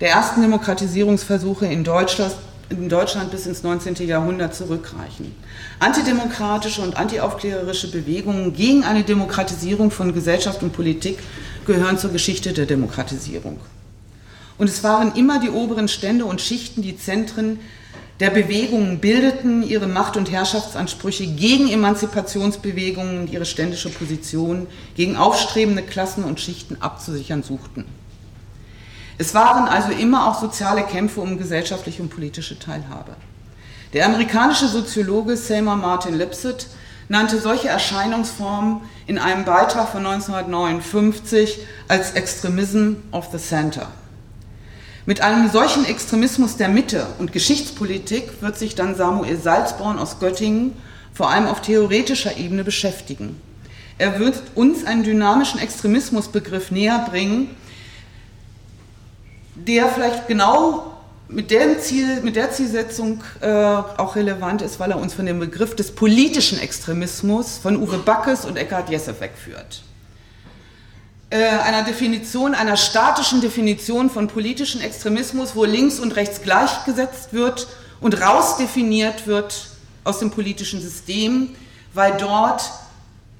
der 0.00 0.10
ersten 0.10 0.40
Demokratisierungsversuche 0.40 1.66
in 1.66 1.82
Deutschland, 1.82 2.32
in 2.70 2.88
Deutschland 2.88 3.32
bis 3.32 3.46
ins 3.46 3.64
19. 3.64 3.96
Jahrhundert 4.06 4.54
zurückreichen. 4.54 5.34
Antidemokratische 5.80 6.80
und 6.80 6.96
antiaufklärerische 6.96 7.90
Bewegungen 7.90 8.54
gegen 8.54 8.84
eine 8.84 9.02
Demokratisierung 9.02 9.90
von 9.90 10.14
Gesellschaft 10.14 10.62
und 10.62 10.72
Politik 10.72 11.18
gehören 11.66 11.98
zur 11.98 12.12
Geschichte 12.12 12.52
der 12.52 12.66
Demokratisierung. 12.66 13.58
Und 14.58 14.70
es 14.70 14.84
waren 14.84 15.16
immer 15.16 15.40
die 15.40 15.50
oberen 15.50 15.88
Stände 15.88 16.24
und 16.24 16.40
Schichten, 16.40 16.82
die 16.82 16.96
Zentren 16.96 17.58
der 18.20 18.30
Bewegungen 18.30 19.00
bildeten, 19.00 19.62
ihre 19.62 19.88
Macht- 19.88 20.16
und 20.16 20.30
Herrschaftsansprüche 20.30 21.26
gegen 21.26 21.68
Emanzipationsbewegungen 21.68 23.20
und 23.20 23.30
ihre 23.30 23.44
ständische 23.44 23.90
Position, 23.90 24.66
gegen 24.94 25.16
aufstrebende 25.16 25.82
Klassen 25.82 26.22
und 26.22 26.40
Schichten 26.40 26.76
abzusichern 26.80 27.42
suchten. 27.42 27.84
Es 29.18 29.34
waren 29.34 29.68
also 29.68 29.90
immer 29.90 30.28
auch 30.28 30.40
soziale 30.40 30.82
Kämpfe 30.84 31.20
um 31.20 31.38
gesellschaftliche 31.38 32.02
und 32.02 32.08
politische 32.08 32.58
Teilhabe. 32.58 33.16
Der 33.92 34.06
amerikanische 34.06 34.68
Soziologe 34.68 35.36
Selma 35.36 35.76
Martin 35.76 36.14
Lipset 36.14 36.68
nannte 37.08 37.40
solche 37.40 37.68
Erscheinungsformen 37.68 38.80
in 39.06 39.18
einem 39.18 39.44
Beitrag 39.44 39.88
von 39.90 40.04
1959 40.06 41.60
als 41.86 42.12
Extremism 42.12 42.94
of 43.12 43.28
the 43.30 43.38
Center. 43.38 43.88
Mit 45.06 45.20
einem 45.20 45.50
solchen 45.50 45.84
Extremismus 45.84 46.56
der 46.56 46.70
Mitte 46.70 47.06
und 47.18 47.32
Geschichtspolitik 47.32 48.40
wird 48.40 48.58
sich 48.58 48.74
dann 48.74 48.94
Samuel 48.94 49.38
Salzborn 49.38 49.98
aus 49.98 50.18
Göttingen 50.18 50.72
vor 51.12 51.30
allem 51.30 51.46
auf 51.46 51.60
theoretischer 51.60 52.38
Ebene 52.38 52.64
beschäftigen. 52.64 53.38
Er 53.98 54.18
wird 54.18 54.42
uns 54.54 54.84
einen 54.84 55.04
dynamischen 55.04 55.60
Extremismusbegriff 55.60 56.70
näher 56.70 57.06
bringen, 57.10 57.50
der 59.54 59.88
vielleicht 59.88 60.26
genau 60.26 60.94
mit, 61.28 61.50
dem 61.50 61.78
Ziel, 61.78 62.22
mit 62.22 62.34
der 62.34 62.50
Zielsetzung 62.50 63.22
äh, 63.40 63.46
auch 63.46 64.16
relevant 64.16 64.62
ist, 64.62 64.80
weil 64.80 64.90
er 64.90 64.98
uns 64.98 65.12
von 65.12 65.26
dem 65.26 65.38
Begriff 65.38 65.76
des 65.76 65.94
politischen 65.94 66.58
Extremismus 66.58 67.58
von 67.58 67.76
Uwe 67.76 67.98
Backes 67.98 68.46
und 68.46 68.56
Eckhard 68.56 68.88
Jesse 68.88 69.20
wegführt. 69.20 69.82
Äh, 71.30 71.46
einer 71.46 71.82
Definition, 71.82 72.54
einer 72.54 72.76
statischen 72.76 73.40
Definition 73.40 74.10
von 74.10 74.28
politischen 74.28 74.80
Extremismus, 74.80 75.56
wo 75.56 75.64
links 75.64 75.98
und 75.98 76.16
rechts 76.16 76.42
gleichgesetzt 76.42 77.32
wird 77.32 77.66
und 78.00 78.20
rausdefiniert 78.20 79.26
wird 79.26 79.68
aus 80.04 80.18
dem 80.18 80.30
politischen 80.30 80.80
System, 80.80 81.50
weil 81.94 82.16
dort 82.18 82.70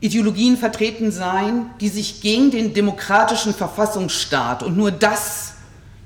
Ideologien 0.00 0.56
vertreten 0.56 1.12
seien, 1.12 1.70
die 1.80 1.88
sich 1.88 2.20
gegen 2.20 2.50
den 2.50 2.74
demokratischen 2.74 3.54
Verfassungsstaat 3.54 4.62
und 4.62 4.76
nur 4.76 4.90
das 4.90 5.54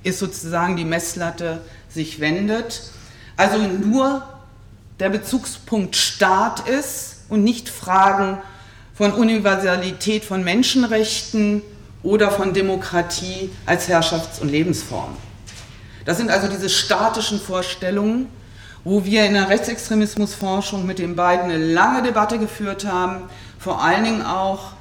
ist 0.02 0.18
sozusagen 0.18 0.76
die 0.76 0.84
Messlatte 0.84 1.60
sich 1.88 2.20
wendet. 2.20 2.82
Also 3.36 3.58
nur 3.58 4.22
der 5.00 5.10
Bezugspunkt 5.10 5.96
Staat 5.96 6.68
ist 6.68 7.18
und 7.28 7.44
nicht 7.44 7.68
Fragen 7.68 8.38
von 8.98 9.12
Universalität 9.12 10.24
von 10.24 10.44
Menschenrechten, 10.44 11.62
oder 12.02 12.30
von 12.30 12.52
Demokratie 12.52 13.50
als 13.66 13.88
Herrschafts- 13.88 14.40
und 14.40 14.50
Lebensform. 14.50 15.16
Das 16.04 16.16
sind 16.16 16.30
also 16.30 16.48
diese 16.48 16.68
statischen 16.68 17.40
Vorstellungen, 17.40 18.26
wo 18.84 19.04
wir 19.04 19.24
in 19.26 19.34
der 19.34 19.48
Rechtsextremismusforschung 19.48 20.86
mit 20.86 20.98
den 20.98 21.16
beiden 21.16 21.50
eine 21.50 21.58
lange 21.58 22.02
Debatte 22.02 22.38
geführt 22.38 22.86
haben, 22.86 23.22
vor 23.58 23.82
allen 23.82 24.04
Dingen 24.04 24.22
auch, 24.24 24.72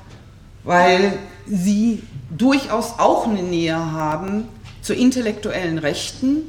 weil 0.64 1.18
sie 1.48 2.04
durchaus 2.30 3.00
auch 3.00 3.28
eine 3.28 3.42
Nähe 3.42 3.76
haben 3.76 4.48
zu 4.82 4.94
intellektuellen 4.94 5.80
Rechten, 5.80 6.44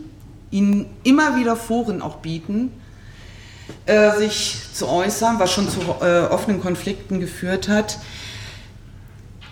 ihnen 0.50 0.86
immer 1.02 1.36
wieder 1.36 1.56
Foren 1.56 2.02
auch 2.02 2.16
bieten, 2.16 2.70
äh, 3.86 4.16
sich 4.16 4.58
zu 4.72 4.88
äußern, 4.88 5.38
was 5.38 5.52
schon 5.52 5.68
zu 5.68 5.80
äh, 6.00 6.26
offenen 6.26 6.60
Konflikten 6.60 7.20
geführt 7.20 7.68
hat. 7.68 7.98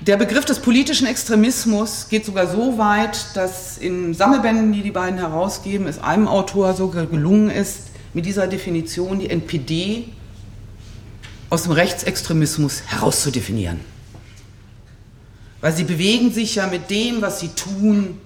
Der 0.00 0.16
Begriff 0.16 0.44
des 0.44 0.61
politischen 0.61 1.07
Extremismus 1.07 2.09
geht 2.09 2.26
sogar 2.26 2.46
so 2.46 2.79
weit, 2.79 3.35
dass 3.35 3.79
in 3.79 4.14
Sammelbänden, 4.14 4.72
die 4.72 4.83
die 4.83 4.90
beiden 4.90 5.18
herausgeben, 5.18 5.87
es 5.87 5.98
einem 5.98 6.29
Autor 6.29 6.74
sogar 6.74 7.07
gelungen 7.07 7.50
ist, 7.50 7.88
mit 8.12 8.26
dieser 8.26 8.46
Definition 8.46 9.18
die 9.18 9.31
NPD 9.31 10.09
aus 11.50 11.64
dem 11.64 11.72
Rechtsextremismus 11.72 12.83
herauszudefinieren. 12.87 13.81
Weil 15.61 15.72
sie 15.72 15.85
bewegen 15.85 16.33
sich 16.33 16.57
ja 16.57 16.66
mit 16.66 16.90
dem, 16.90 17.22
was 17.22 17.40
sie 17.40 17.48
tun, 17.48 18.20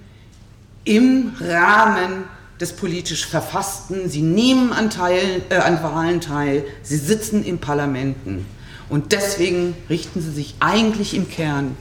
im 0.83 1.33
Rahmen 1.39 2.25
des 2.61 2.73
politisch 2.73 3.25
Verfassten. 3.25 4.09
Sie 4.09 4.21
nehmen 4.21 4.71
an, 4.71 4.89
Teil, 4.89 5.41
äh, 5.49 5.55
an 5.55 5.81
Wahlen 5.83 6.21
teil, 6.21 6.63
sie 6.83 6.97
sitzen 6.97 7.43
in 7.43 7.57
Parlamenten. 7.57 8.45
Und 8.87 9.11
deswegen 9.11 9.75
richten 9.89 10.21
sie 10.21 10.31
sich 10.31 10.55
eigentlich 10.59 11.15
im 11.15 11.29
Kern 11.29 11.75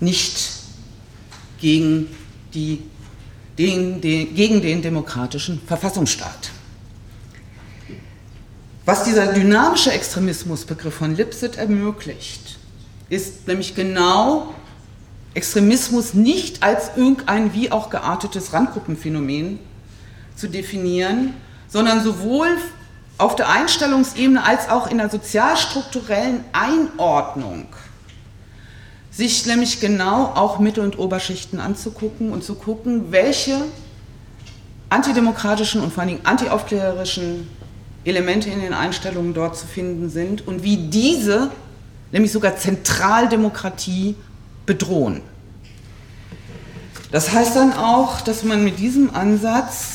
nicht 0.00 0.50
gegen, 1.60 2.08
die, 2.54 2.82
den, 3.58 4.00
den, 4.00 4.34
gegen 4.34 4.62
den 4.62 4.82
demokratischen 4.82 5.60
Verfassungsstaat. 5.66 6.50
Was 8.84 9.04
dieser 9.04 9.32
dynamische 9.32 9.90
Extremismusbegriff 9.90 10.94
von 10.94 11.16
Lipset 11.16 11.56
ermöglicht, 11.56 12.58
ist 13.08 13.48
nämlich 13.48 13.74
genau 13.74 14.54
Extremismus 15.32 16.14
nicht 16.14 16.62
als 16.62 16.90
irgendein 16.96 17.54
wie 17.54 17.72
auch 17.72 17.88
geartetes 17.90 18.52
Randgruppenphänomen 18.52 19.58
zu 20.36 20.48
definieren, 20.48 21.34
sondern 21.68 22.02
sowohl 22.02 22.48
auf 23.18 23.36
der 23.36 23.48
Einstellungsebene 23.48 24.44
als 24.44 24.68
auch 24.68 24.90
in 24.90 24.98
der 24.98 25.08
sozialstrukturellen 25.08 26.44
Einordnung 26.52 27.66
sich 29.10 29.46
nämlich 29.46 29.78
genau 29.78 30.32
auch 30.34 30.58
Mittel- 30.58 30.82
und 30.82 30.98
Oberschichten 30.98 31.60
anzugucken 31.60 32.32
und 32.32 32.42
zu 32.42 32.56
gucken, 32.56 33.12
welche 33.12 33.60
antidemokratischen 34.88 35.80
und 35.80 35.92
vor 35.92 36.02
allen 36.02 36.14
Dingen 36.14 36.26
antiaufklärerischen 36.26 37.48
Elemente 38.04 38.50
in 38.50 38.60
den 38.60 38.74
Einstellungen 38.74 39.32
dort 39.32 39.56
zu 39.56 39.66
finden 39.66 40.10
sind 40.10 40.46
und 40.46 40.64
wie 40.64 40.76
diese 40.76 41.50
nämlich 42.12 42.32
sogar 42.32 42.56
Zentraldemokratie 42.56 44.16
bedrohen. 44.66 45.20
Das 47.10 47.32
heißt 47.32 47.54
dann 47.56 47.72
auch, 47.72 48.20
dass 48.20 48.42
man 48.42 48.64
mit 48.64 48.78
diesem 48.78 49.14
Ansatz, 49.14 49.93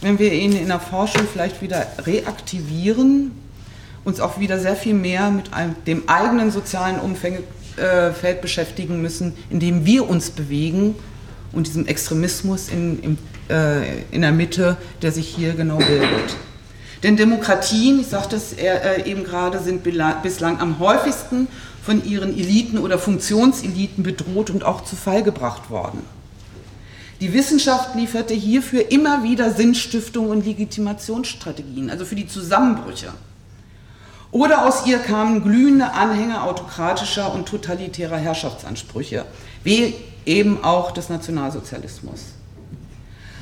wenn 0.00 0.18
wir 0.18 0.32
ihn 0.32 0.52
in 0.52 0.68
der 0.68 0.80
Forschung 0.80 1.22
vielleicht 1.30 1.62
wieder 1.62 1.86
reaktivieren, 2.06 3.32
uns 4.04 4.20
auch 4.20 4.40
wieder 4.40 4.58
sehr 4.58 4.76
viel 4.76 4.94
mehr 4.94 5.30
mit 5.30 5.52
einem, 5.52 5.74
dem 5.86 6.08
eigenen 6.08 6.50
sozialen 6.50 6.98
Umfeld 7.00 7.42
äh, 7.76 8.34
beschäftigen 8.40 9.02
müssen, 9.02 9.34
in 9.50 9.60
dem 9.60 9.84
wir 9.84 10.08
uns 10.08 10.30
bewegen 10.30 10.94
und 11.52 11.66
diesem 11.66 11.86
Extremismus 11.86 12.68
in, 12.68 13.02
in, 13.02 13.18
äh, 13.48 14.02
in 14.10 14.22
der 14.22 14.32
Mitte, 14.32 14.76
der 15.02 15.12
sich 15.12 15.28
hier 15.28 15.52
genau 15.52 15.78
bildet. 15.78 16.36
Denn 17.02 17.16
Demokratien, 17.16 18.00
ich 18.00 18.08
sagte 18.08 18.36
es 18.36 18.52
äh, 18.52 19.02
eben 19.04 19.24
gerade, 19.24 19.58
sind 19.58 19.82
bislang 19.82 20.60
am 20.60 20.78
häufigsten 20.78 21.48
von 21.82 22.04
ihren 22.04 22.38
Eliten 22.38 22.78
oder 22.78 22.98
Funktionseliten 22.98 24.02
bedroht 24.02 24.50
und 24.50 24.64
auch 24.64 24.84
zu 24.84 24.96
Fall 24.96 25.22
gebracht 25.22 25.70
worden. 25.70 26.02
Die 27.20 27.34
Wissenschaft 27.34 27.94
lieferte 27.94 28.32
hierfür 28.32 28.90
immer 28.90 29.22
wieder 29.22 29.52
Sinnstiftung 29.52 30.30
und 30.30 30.46
Legitimationsstrategien, 30.46 31.90
also 31.90 32.06
für 32.06 32.14
die 32.14 32.26
Zusammenbrüche. 32.26 33.12
Oder 34.32 34.66
aus 34.66 34.86
ihr 34.86 34.98
kamen 34.98 35.42
glühende 35.42 35.92
Anhänger 35.92 36.44
autokratischer 36.44 37.34
und 37.34 37.46
totalitärer 37.46 38.16
Herrschaftsansprüche, 38.16 39.26
wie 39.64 39.94
eben 40.24 40.64
auch 40.64 40.92
des 40.92 41.10
Nationalsozialismus. 41.10 42.20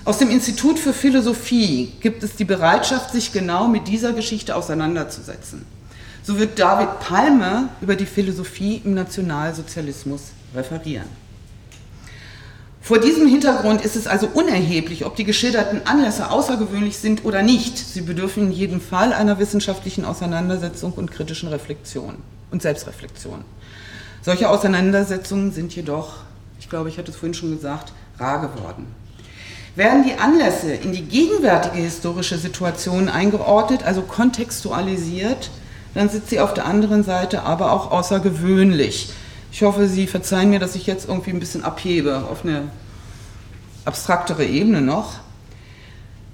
Aus 0.04 0.18
dem 0.18 0.30
Institut 0.30 0.78
für 0.78 0.94
Philosophie 0.94 1.92
gibt 2.00 2.22
es 2.22 2.34
die 2.34 2.46
Bereitschaft, 2.46 3.12
sich 3.12 3.32
genau 3.32 3.68
mit 3.68 3.86
dieser 3.86 4.12
Geschichte 4.12 4.56
auseinanderzusetzen. 4.56 5.66
So 6.24 6.38
wird 6.38 6.58
David 6.58 7.00
Palme 7.00 7.68
über 7.80 7.94
die 7.94 8.06
Philosophie 8.06 8.80
im 8.84 8.94
Nationalsozialismus 8.94 10.22
referieren. 10.54 11.27
Vor 12.80 12.98
diesem 12.98 13.26
Hintergrund 13.26 13.84
ist 13.84 13.96
es 13.96 14.06
also 14.06 14.28
unerheblich, 14.32 15.04
ob 15.04 15.16
die 15.16 15.24
geschilderten 15.24 15.86
Anlässe 15.86 16.30
außergewöhnlich 16.30 16.98
sind 16.98 17.24
oder 17.24 17.42
nicht. 17.42 17.76
Sie 17.76 18.00
bedürfen 18.00 18.44
in 18.44 18.52
jedem 18.52 18.80
Fall 18.80 19.12
einer 19.12 19.38
wissenschaftlichen 19.38 20.04
Auseinandersetzung 20.04 20.92
und 20.92 21.10
kritischen 21.10 21.48
Reflexion 21.48 22.16
und 22.50 22.62
Selbstreflexion. 22.62 23.44
Solche 24.22 24.48
Auseinandersetzungen 24.48 25.52
sind 25.52 25.74
jedoch, 25.74 26.14
ich 26.60 26.68
glaube, 26.68 26.88
ich 26.88 26.98
hatte 26.98 27.10
es 27.10 27.16
vorhin 27.16 27.34
schon 27.34 27.50
gesagt, 27.50 27.92
rar 28.18 28.40
geworden. 28.40 28.86
Werden 29.76 30.04
die 30.04 30.18
Anlässe 30.18 30.72
in 30.72 30.92
die 30.92 31.02
gegenwärtige 31.02 31.78
historische 31.78 32.36
Situation 32.36 33.08
eingeordnet, 33.08 33.84
also 33.84 34.02
kontextualisiert, 34.02 35.50
dann 35.94 36.08
sind 36.08 36.28
sie 36.28 36.40
auf 36.40 36.54
der 36.54 36.64
anderen 36.64 37.04
Seite 37.04 37.42
aber 37.42 37.72
auch 37.72 37.90
außergewöhnlich. 37.90 39.12
Ich 39.50 39.62
hoffe, 39.62 39.88
Sie 39.88 40.06
verzeihen 40.06 40.50
mir, 40.50 40.58
dass 40.58 40.74
ich 40.74 40.86
jetzt 40.86 41.08
irgendwie 41.08 41.30
ein 41.30 41.40
bisschen 41.40 41.64
abhebe 41.64 42.24
auf 42.30 42.44
eine 42.44 42.68
abstraktere 43.84 44.44
Ebene 44.44 44.80
noch. 44.80 45.14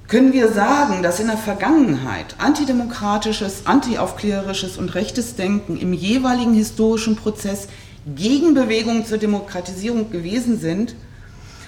Können 0.08 0.32
wir 0.32 0.52
sagen, 0.52 1.02
dass 1.02 1.20
in 1.20 1.28
der 1.28 1.38
Vergangenheit 1.38 2.34
antidemokratisches, 2.38 3.66
antiaufklärerisches 3.66 4.76
und 4.76 4.94
rechtes 4.94 5.36
Denken 5.36 5.78
im 5.78 5.92
jeweiligen 5.92 6.52
historischen 6.52 7.16
Prozess 7.16 7.68
Gegenbewegungen 8.14 9.06
zur 9.06 9.16
Demokratisierung 9.16 10.10
gewesen 10.10 10.60
sind, 10.60 10.94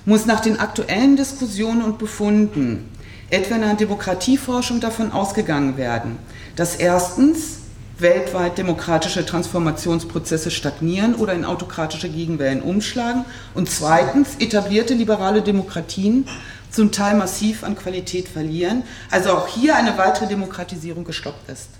muss 0.05 0.27
nach 0.27 0.41
den 0.41 0.61
aktuellen 0.61 1.17
Diskussionen 1.17 1.83
und 1.83 1.99
Befunden, 1.99 2.91
etwa 3.31 3.55
in 3.55 3.63
der 3.63 3.75
Demokratieforschung, 3.75 4.81
davon 4.81 5.13
ausgegangen 5.13 5.79
werden, 5.79 6.19
dass 6.57 6.77
erstens 6.77 7.61
weltweit 7.99 8.59
demokratische 8.59 9.25
Transformationsprozesse 9.25 10.51
stagnieren 10.51 11.15
oder 11.15 11.33
in 11.33 11.45
autokratische 11.45 12.09
Gegenwellen 12.09 12.63
umschlagen 12.63 13.25
und 13.55 13.71
zweitens 13.71 14.37
etablierte 14.39 14.95
liberale 14.95 15.43
Demokratien 15.43 16.27
zum 16.71 16.93
Teil 16.93 17.17
massiv 17.17 17.65
an 17.65 17.77
Qualität 17.77 18.29
verlieren, 18.29 18.83
also 19.11 19.31
auch 19.31 19.49
hier 19.49 19.77
eine 19.77 19.97
weitere 19.97 20.27
Demokratisierung 20.27 21.05
gestoppt 21.05 21.49
ist. 21.49 21.71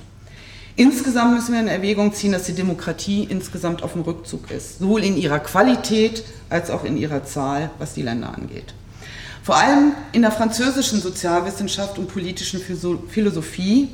Insgesamt 0.75 1.35
müssen 1.35 1.53
wir 1.53 1.61
in 1.61 1.69
Erwägung 1.69 2.13
ziehen, 2.13 2.33
dass 2.33 2.45
die 2.45 2.55
Demokratie 2.55 3.25
insgesamt 3.25 3.83
auf 3.83 3.93
dem 3.93 4.03
Rückzug 4.03 4.51
ist, 4.51 4.79
sowohl 4.79 5.05
in 5.05 5.17
ihrer 5.17 5.39
Qualität 5.39 6.23
als 6.51 6.71
auch 6.71 6.85
in 6.85 6.97
ihrer 6.97 7.25
Zahl, 7.25 7.71
was 7.79 7.95
die 7.95 8.03
Länder 8.03 8.35
angeht. 8.35 8.75
Vor 9.43 9.57
allem 9.57 9.93
in 10.13 10.23
der 10.23 10.33
französischen 10.33 11.01
Sozialwissenschaft 11.01 11.99
und 11.99 12.09
politischen 12.09 12.61
Philosophie 12.61 13.89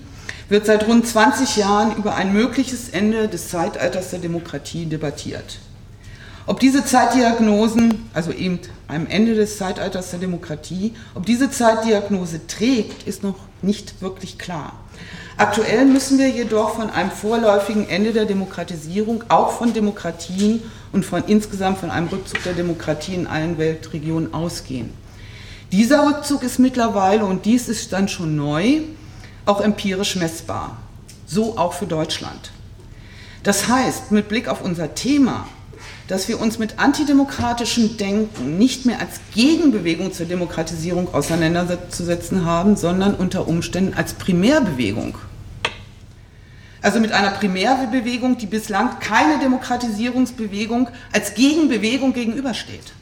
wird 0.53 0.67
seit 0.67 0.87
rund 0.87 1.07
20 1.07 1.57
Jahren 1.57 1.97
über 1.97 2.15
ein 2.15 2.35
mögliches 2.35 2.91
Ende 2.91 3.27
des 3.27 3.49
Zeitalters 3.49 4.11
der 4.11 4.19
Demokratie 4.19 4.85
debattiert. 4.85 5.59
Ob 6.47 6.61
diese 6.61 6.85
Zeitdiagnosen, 6.85 8.11
also 8.12 8.33
eben 8.33 8.61
einem 8.87 9.07
Ende 9.07 9.35
des 9.35 9.57
Zeitalters 9.57 10.11
der 10.11 10.19
Demokratie, 10.19 10.93
ob 11.15 11.25
diese 11.25 11.51
Zeitdiagnose 11.51 12.47
trägt, 12.47 13.07
ist 13.09 13.23
noch 13.23 13.37
nicht 13.62 14.03
wirklich 14.03 14.37
klar. 14.38 14.75
Aktuell 15.38 15.87
müssen 15.87 16.19
wir 16.19 16.29
jedoch 16.29 16.75
von 16.75 16.91
einem 16.91 17.11
vorläufigen 17.11 17.88
Ende 17.88 18.12
der 18.12 18.27
Demokratisierung, 18.27 19.25
auch 19.29 19.53
von 19.53 19.73
Demokratien 19.73 20.62
und 20.93 21.07
von 21.07 21.25
insgesamt 21.29 21.79
von 21.79 21.91
einem 21.91 22.09
Rückzug 22.09 22.43
der 22.43 22.53
Demokratie 22.53 23.15
in 23.15 23.27
allen 23.27 23.57
Weltregionen 23.57 24.35
ausgehen. 24.35 24.91
Dieser 25.71 26.07
Rückzug 26.07 26.43
ist 26.43 26.59
mittlerweile, 26.59 27.25
und 27.25 27.47
dies 27.47 27.69
ist 27.71 27.95
dann 27.95 28.09
schon 28.09 28.37
neu, 28.37 28.83
auch 29.46 29.61
empirisch 29.61 30.16
messbar. 30.16 30.76
So 31.26 31.57
auch 31.59 31.72
für 31.72 31.87
Deutschland. 31.87 32.50
Das 33.42 33.68
heißt, 33.68 34.12
mit 34.12 34.28
Blick 34.28 34.48
auf 34.48 34.62
unser 34.62 34.94
Thema, 34.94 35.46
dass 36.09 36.28
wir 36.28 36.40
uns 36.40 36.59
mit 36.59 36.78
antidemokratischem 36.78 37.96
Denken 37.96 38.59
nicht 38.59 38.87
mehr 38.87 39.00
als 39.00 39.20
Gegenbewegung 39.35 40.12
zur 40.12 40.26
Demokratisierung 40.26 41.12
auseinanderzusetzen 41.14 42.44
haben, 42.44 42.76
sondern 42.76 43.14
unter 43.14 43.48
Umständen 43.48 43.94
als 43.94 44.14
Primärbewegung. 44.14 45.16
Also 46.83 46.98
mit 46.98 47.12
einer 47.12 47.31
Primärbewegung, 47.31 48.38
die 48.38 48.46
bislang 48.46 48.98
keine 48.98 49.38
Demokratisierungsbewegung 49.38 50.88
als 51.12 51.35
Gegenbewegung 51.35 52.12
gegenübersteht. 52.12 52.92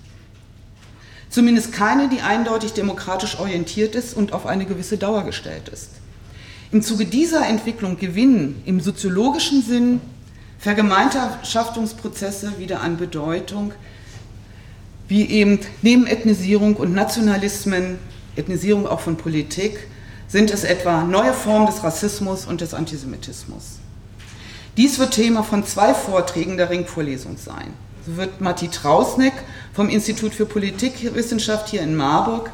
Zumindest 1.30 1.72
keine, 1.72 2.08
die 2.08 2.20
eindeutig 2.20 2.74
demokratisch 2.74 3.38
orientiert 3.38 3.94
ist 3.94 4.14
und 4.14 4.32
auf 4.32 4.46
eine 4.46 4.66
gewisse 4.66 4.98
Dauer 4.98 5.24
gestellt 5.24 5.68
ist. 5.68 5.99
Im 6.72 6.82
Zuge 6.82 7.04
dieser 7.04 7.46
Entwicklung 7.46 7.98
gewinnen 7.98 8.62
im 8.64 8.80
soziologischen 8.80 9.62
Sinn 9.62 10.00
Vergemeinschaftungsprozesse 10.60 12.58
wieder 12.58 12.80
an 12.80 12.96
Bedeutung, 12.96 13.72
wie 15.08 15.26
eben 15.28 15.58
neben 15.82 16.06
Ethnisierung 16.06 16.76
und 16.76 16.92
Nationalismen, 16.92 17.98
Ethnisierung 18.36 18.86
auch 18.86 19.00
von 19.00 19.16
Politik, 19.16 19.88
sind 20.28 20.52
es 20.52 20.62
etwa 20.62 21.02
neue 21.02 21.32
Formen 21.32 21.66
des 21.66 21.82
Rassismus 21.82 22.44
und 22.44 22.60
des 22.60 22.72
Antisemitismus. 22.72 23.80
Dies 24.76 25.00
wird 25.00 25.12
Thema 25.12 25.42
von 25.42 25.66
zwei 25.66 25.92
Vorträgen 25.92 26.56
der 26.56 26.70
Ringvorlesung 26.70 27.36
sein. 27.36 27.74
So 28.06 28.16
wird 28.16 28.40
Matti 28.40 28.68
Trausneck 28.68 29.32
vom 29.72 29.88
Institut 29.88 30.34
für 30.34 30.46
Politikwissenschaft 30.46 31.68
hier 31.68 31.82
in 31.82 31.96
Marburg 31.96 32.50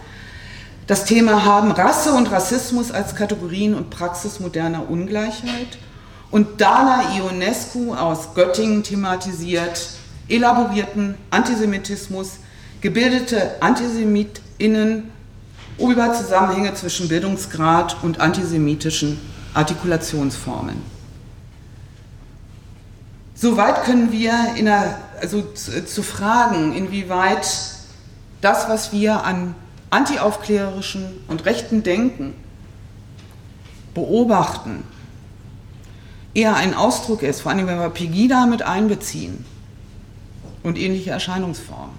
das 0.87 1.05
Thema 1.05 1.45
haben 1.45 1.73
Rasse 1.73 2.13
und 2.13 2.31
Rassismus 2.31 2.93
als 2.93 3.17
Kategorien 3.17 3.75
und 3.75 3.91
Praxis 3.91 4.39
moderner 4.39 4.89
Ungleichheit. 4.89 5.79
Und 6.31 6.61
Dana 6.61 7.17
Ionescu 7.17 7.95
aus 7.95 8.35
Göttingen 8.35 8.83
thematisiert 8.83 9.91
elaborierten 10.29 11.17
Antisemitismus, 11.31 12.39
gebildete 12.81 13.61
AntisemitInnen 13.61 15.11
über 15.79 16.15
Zusammenhänge 16.15 16.75
zwischen 16.75 17.09
Bildungsgrad 17.09 17.97
und 18.03 18.21
antisemitischen 18.21 19.21
Artikulationsformen. 19.55 20.77
Soweit 23.35 23.85
können 23.85 24.13
wir 24.13 24.33
der, 24.57 24.99
also 25.21 25.43
zu, 25.43 25.85
zu 25.85 26.03
fragen, 26.03 26.75
inwieweit 26.75 27.47
das, 28.41 28.69
was 28.69 28.93
wir 28.93 29.25
an 29.25 29.55
antiaufklärerischen 29.91 31.05
und 31.29 31.45
rechten 31.47 31.83
Denken 31.83 32.35
beobachten, 33.95 34.83
eher 36.35 36.55
ein 36.55 36.75
Ausdruck 36.75 37.23
ist, 37.23 37.41
vor 37.41 37.53
allem 37.53 37.67
wenn 37.67 37.79
wir 37.79 37.89
Pegida 37.91 38.47
mit 38.47 38.63
einbeziehen 38.63 39.45
und 40.63 40.79
ähnliche 40.79 41.11
Erscheinungsformen, 41.11 41.95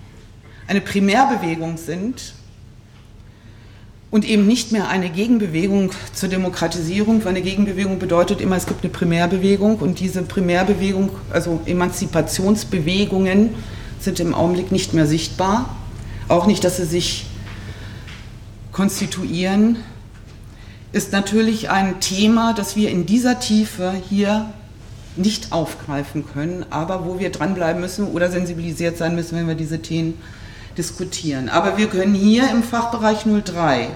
eine 0.68 0.82
Primärbewegung 0.82 1.78
sind 1.78 2.34
und 4.12 4.26
eben 4.26 4.48
nicht 4.48 4.72
mehr 4.72 4.90
eine 4.90 5.10
Gegenbewegung 5.10 5.92
zur 6.14 6.30
Demokratisierung, 6.30 7.24
weil 7.24 7.32
eine 7.32 7.42
Gegenbewegung 7.42 8.00
bedeutet 8.00 8.42
immer, 8.42 8.56
es 8.58 8.66
gibt 8.66 8.84
eine 8.84 8.92
Primärbewegung 8.92 9.78
und 9.78 10.00
diese 10.00 10.22
Primärbewegung, 10.22 11.10
also 11.32 11.62
Emanzipationsbewegungen, 11.66 13.56
sind 14.00 14.20
im 14.20 14.34
Augenblick 14.34 14.72
nicht 14.72 14.94
mehr 14.94 15.08
sichtbar. 15.08 15.76
Auch 16.28 16.46
nicht, 16.46 16.64
dass 16.64 16.78
sie 16.78 16.86
sich 16.86 17.26
konstituieren, 18.78 19.78
ist 20.92 21.12
natürlich 21.12 21.72
ein 21.72 22.00
Thema, 22.00 22.54
das 22.54 22.76
wir 22.76 22.92
in 22.92 23.08
dieser 23.08 23.40
Tiefe 23.40 23.92
hier 24.08 24.54
nicht 25.16 25.52
aufgreifen 25.52 26.24
können, 26.32 26.64
aber 26.70 27.04
wo 27.04 27.18
wir 27.18 27.32
dranbleiben 27.32 27.82
müssen 27.82 28.06
oder 28.06 28.30
sensibilisiert 28.30 28.96
sein 28.96 29.16
müssen, 29.16 29.36
wenn 29.36 29.48
wir 29.48 29.56
diese 29.56 29.82
Themen 29.82 30.14
diskutieren. 30.78 31.50
Aber 31.50 31.80
wir 31.80 31.88
können 31.88 32.14
hier 32.14 32.52
im 32.52 32.62
Fachbereich 32.62 33.26
03 33.26 33.88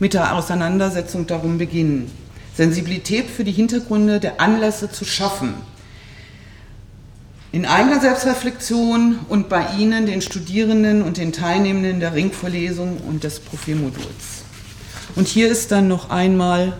mit 0.00 0.12
der 0.12 0.36
Auseinandersetzung 0.36 1.26
darum 1.26 1.56
beginnen, 1.56 2.10
Sensibilität 2.54 3.24
für 3.24 3.44
die 3.44 3.52
Hintergründe 3.52 4.20
der 4.20 4.38
Anlässe 4.38 4.92
zu 4.92 5.06
schaffen. 5.06 5.54
In 7.52 7.66
eigener 7.66 7.98
Selbstreflexion 7.98 9.18
und 9.28 9.48
bei 9.48 9.66
Ihnen, 9.76 10.06
den 10.06 10.22
Studierenden 10.22 11.02
und 11.02 11.16
den 11.16 11.32
Teilnehmenden 11.32 11.98
der 11.98 12.14
Ringvorlesung 12.14 12.98
und 12.98 13.24
des 13.24 13.40
Profilmoduls. 13.40 14.44
Und 15.16 15.26
hier 15.26 15.48
ist 15.48 15.72
dann 15.72 15.88
noch 15.88 16.10
einmal, 16.10 16.74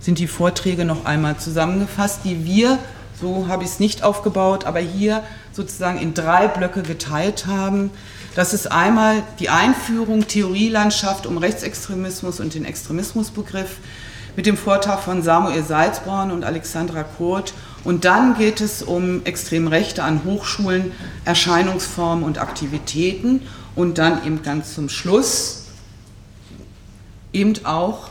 sind 0.00 0.18
die 0.18 0.26
Vorträge 0.26 0.84
noch 0.84 1.06
einmal 1.06 1.38
zusammengefasst, 1.38 2.20
die 2.24 2.44
wir, 2.44 2.78
so 3.18 3.48
habe 3.48 3.64
ich 3.64 3.70
es 3.70 3.80
nicht 3.80 4.02
aufgebaut, 4.02 4.66
aber 4.66 4.80
hier 4.80 5.22
sozusagen 5.52 5.98
in 5.98 6.12
drei 6.12 6.46
Blöcke 6.46 6.82
geteilt 6.82 7.46
haben. 7.46 7.90
Das 8.34 8.52
ist 8.52 8.70
einmal 8.70 9.22
die 9.38 9.48
Einführung 9.48 10.28
Theorielandschaft 10.28 11.24
um 11.24 11.38
Rechtsextremismus 11.38 12.38
und 12.38 12.52
den 12.52 12.66
Extremismusbegriff 12.66 13.78
mit 14.36 14.44
dem 14.44 14.58
Vortrag 14.58 15.00
von 15.00 15.22
Samuel 15.22 15.64
Salzborn 15.64 16.30
und 16.30 16.44
Alexandra 16.44 17.04
Kurt. 17.04 17.54
Und 17.84 18.04
dann 18.04 18.36
geht 18.36 18.60
es 18.60 18.82
um 18.82 19.24
Extremrechte 19.24 20.02
an 20.02 20.24
Hochschulen, 20.24 20.92
Erscheinungsformen 21.24 22.24
und 22.24 22.38
Aktivitäten. 22.38 23.42
Und 23.76 23.98
dann 23.98 24.24
eben 24.26 24.42
ganz 24.42 24.74
zum 24.74 24.88
Schluss 24.88 25.64
eben 27.32 27.54
auch 27.64 28.10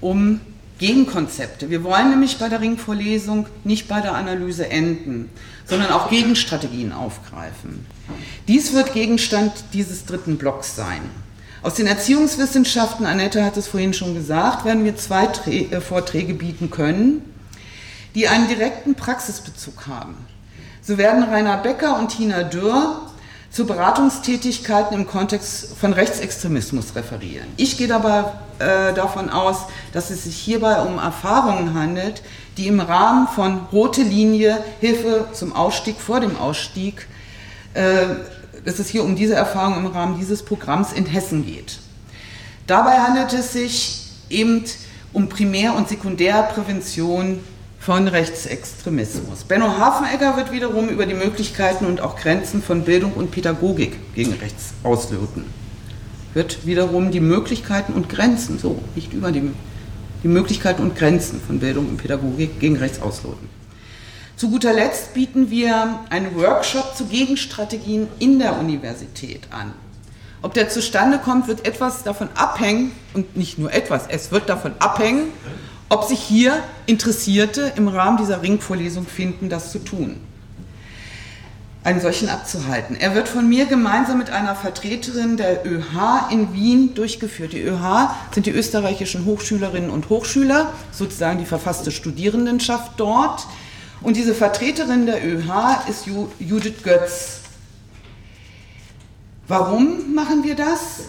um 0.00 0.40
Gegenkonzepte. 0.78 1.68
Wir 1.68 1.84
wollen 1.84 2.10
nämlich 2.10 2.38
bei 2.38 2.48
der 2.48 2.60
Ringvorlesung 2.60 3.46
nicht 3.64 3.86
bei 3.86 4.00
der 4.00 4.14
Analyse 4.14 4.70
enden, 4.70 5.28
sondern 5.66 5.90
auch 5.90 6.08
Gegenstrategien 6.08 6.92
aufgreifen. 6.92 7.84
Dies 8.48 8.72
wird 8.72 8.94
Gegenstand 8.94 9.52
dieses 9.74 10.06
dritten 10.06 10.38
Blocks 10.38 10.74
sein. 10.76 11.02
Aus 11.62 11.74
den 11.74 11.86
Erziehungswissenschaften, 11.86 13.04
Annette 13.04 13.44
hat 13.44 13.58
es 13.58 13.68
vorhin 13.68 13.92
schon 13.92 14.14
gesagt, 14.14 14.64
werden 14.64 14.84
wir 14.84 14.96
zwei 14.96 15.26
äh, 15.46 15.80
Vorträge 15.82 16.32
bieten 16.32 16.70
können, 16.70 17.22
die 18.14 18.28
einen 18.28 18.48
direkten 18.48 18.94
Praxisbezug 18.94 19.86
haben. 19.86 20.16
So 20.82 20.98
werden 20.98 21.22
Rainer 21.22 21.58
Becker 21.58 21.98
und 21.98 22.08
Tina 22.08 22.42
Dürr 22.42 23.10
zu 23.50 23.66
Beratungstätigkeiten 23.66 24.96
im 24.96 25.06
Kontext 25.06 25.76
von 25.76 25.92
Rechtsextremismus 25.92 26.94
referieren. 26.94 27.48
Ich 27.56 27.76
gehe 27.76 27.88
dabei 27.88 28.24
äh, 28.60 28.94
davon 28.94 29.28
aus, 29.28 29.66
dass 29.92 30.10
es 30.10 30.24
sich 30.24 30.36
hierbei 30.36 30.80
um 30.82 30.98
Erfahrungen 30.98 31.74
handelt, 31.74 32.22
die 32.56 32.68
im 32.68 32.80
Rahmen 32.80 33.26
von 33.28 33.66
Rote 33.72 34.02
Linie, 34.02 34.62
Hilfe 34.80 35.26
zum 35.32 35.54
Ausstieg 35.54 35.96
vor 36.00 36.20
dem 36.20 36.36
Ausstieg, 36.38 37.08
äh, 37.74 38.06
dass 38.64 38.78
es 38.78 38.88
hier 38.88 39.02
um 39.02 39.16
diese 39.16 39.34
Erfahrung 39.34 39.78
im 39.78 39.86
Rahmen 39.86 40.18
dieses 40.18 40.44
Programms 40.44 40.92
in 40.92 41.06
Hessen 41.06 41.44
geht. 41.44 41.78
Dabei 42.66 42.98
handelt 42.98 43.32
es 43.32 43.52
sich 43.52 44.12
eben 44.28 44.64
um 45.12 45.28
Primär- 45.28 45.74
und 45.74 45.88
Sekundärprävention 45.88 47.40
von 47.90 48.06
Rechtsextremismus. 48.06 49.42
Benno 49.42 49.76
Hafenegger 49.76 50.36
wird 50.36 50.52
wiederum 50.52 50.88
über 50.88 51.06
die 51.06 51.14
Möglichkeiten 51.14 51.86
und 51.86 52.00
auch 52.00 52.14
Grenzen 52.14 52.62
von 52.62 52.84
Bildung 52.84 53.14
und 53.14 53.32
Pädagogik 53.32 54.14
gegen 54.14 54.32
rechts 54.34 54.74
ausloten. 54.84 55.44
Wird 56.32 56.64
wiederum 56.64 57.10
die 57.10 57.18
Möglichkeiten 57.18 57.94
und 57.94 58.08
Grenzen, 58.08 58.60
so 58.60 58.80
nicht 58.94 59.12
über 59.12 59.32
die, 59.32 59.50
die 60.22 60.28
Möglichkeiten 60.28 60.82
und 60.82 60.94
Grenzen 60.94 61.40
von 61.44 61.58
Bildung 61.58 61.88
und 61.88 61.96
Pädagogik 61.96 62.60
gegen 62.60 62.76
rechts 62.76 63.02
ausloten. 63.02 63.48
Zu 64.36 64.50
guter 64.50 64.72
Letzt 64.72 65.12
bieten 65.12 65.50
wir 65.50 65.98
einen 66.10 66.36
Workshop 66.36 66.94
zu 66.94 67.06
Gegenstrategien 67.06 68.06
in 68.20 68.38
der 68.38 68.56
Universität 68.60 69.48
an. 69.50 69.74
Ob 70.42 70.54
der 70.54 70.68
zustande 70.68 71.18
kommt, 71.18 71.48
wird 71.48 71.66
etwas 71.66 72.04
davon 72.04 72.28
abhängen, 72.36 72.92
und 73.14 73.36
nicht 73.36 73.58
nur 73.58 73.72
etwas, 73.72 74.04
es 74.08 74.30
wird 74.30 74.48
davon 74.48 74.74
abhängen, 74.78 75.24
ob 75.90 76.04
sich 76.04 76.20
hier 76.20 76.62
Interessierte 76.86 77.72
im 77.76 77.88
Rahmen 77.88 78.16
dieser 78.16 78.42
Ringvorlesung 78.42 79.06
finden, 79.06 79.50
das 79.50 79.72
zu 79.72 79.80
tun. 79.80 80.16
Einen 81.82 82.00
solchen 82.00 82.28
abzuhalten. 82.28 82.94
Er 82.94 83.14
wird 83.14 83.28
von 83.28 83.48
mir 83.48 83.66
gemeinsam 83.66 84.18
mit 84.18 84.30
einer 84.30 84.54
Vertreterin 84.54 85.36
der 85.36 85.66
ÖH 85.66 86.30
in 86.30 86.52
Wien 86.52 86.94
durchgeführt. 86.94 87.52
Die 87.52 87.62
ÖH 87.62 88.10
sind 88.32 88.46
die 88.46 88.50
österreichischen 88.50 89.24
Hochschülerinnen 89.24 89.90
und 89.90 90.08
Hochschüler, 90.10 90.72
sozusagen 90.92 91.38
die 91.38 91.46
verfasste 91.46 91.90
Studierendenschaft 91.90 92.92
dort. 92.96 93.46
Und 94.00 94.16
diese 94.16 94.34
Vertreterin 94.34 95.06
der 95.06 95.26
ÖH 95.26 95.88
ist 95.88 96.06
Judith 96.38 96.82
Götz. 96.84 97.40
Warum 99.48 100.14
machen 100.14 100.44
wir 100.44 100.54
das? 100.54 101.00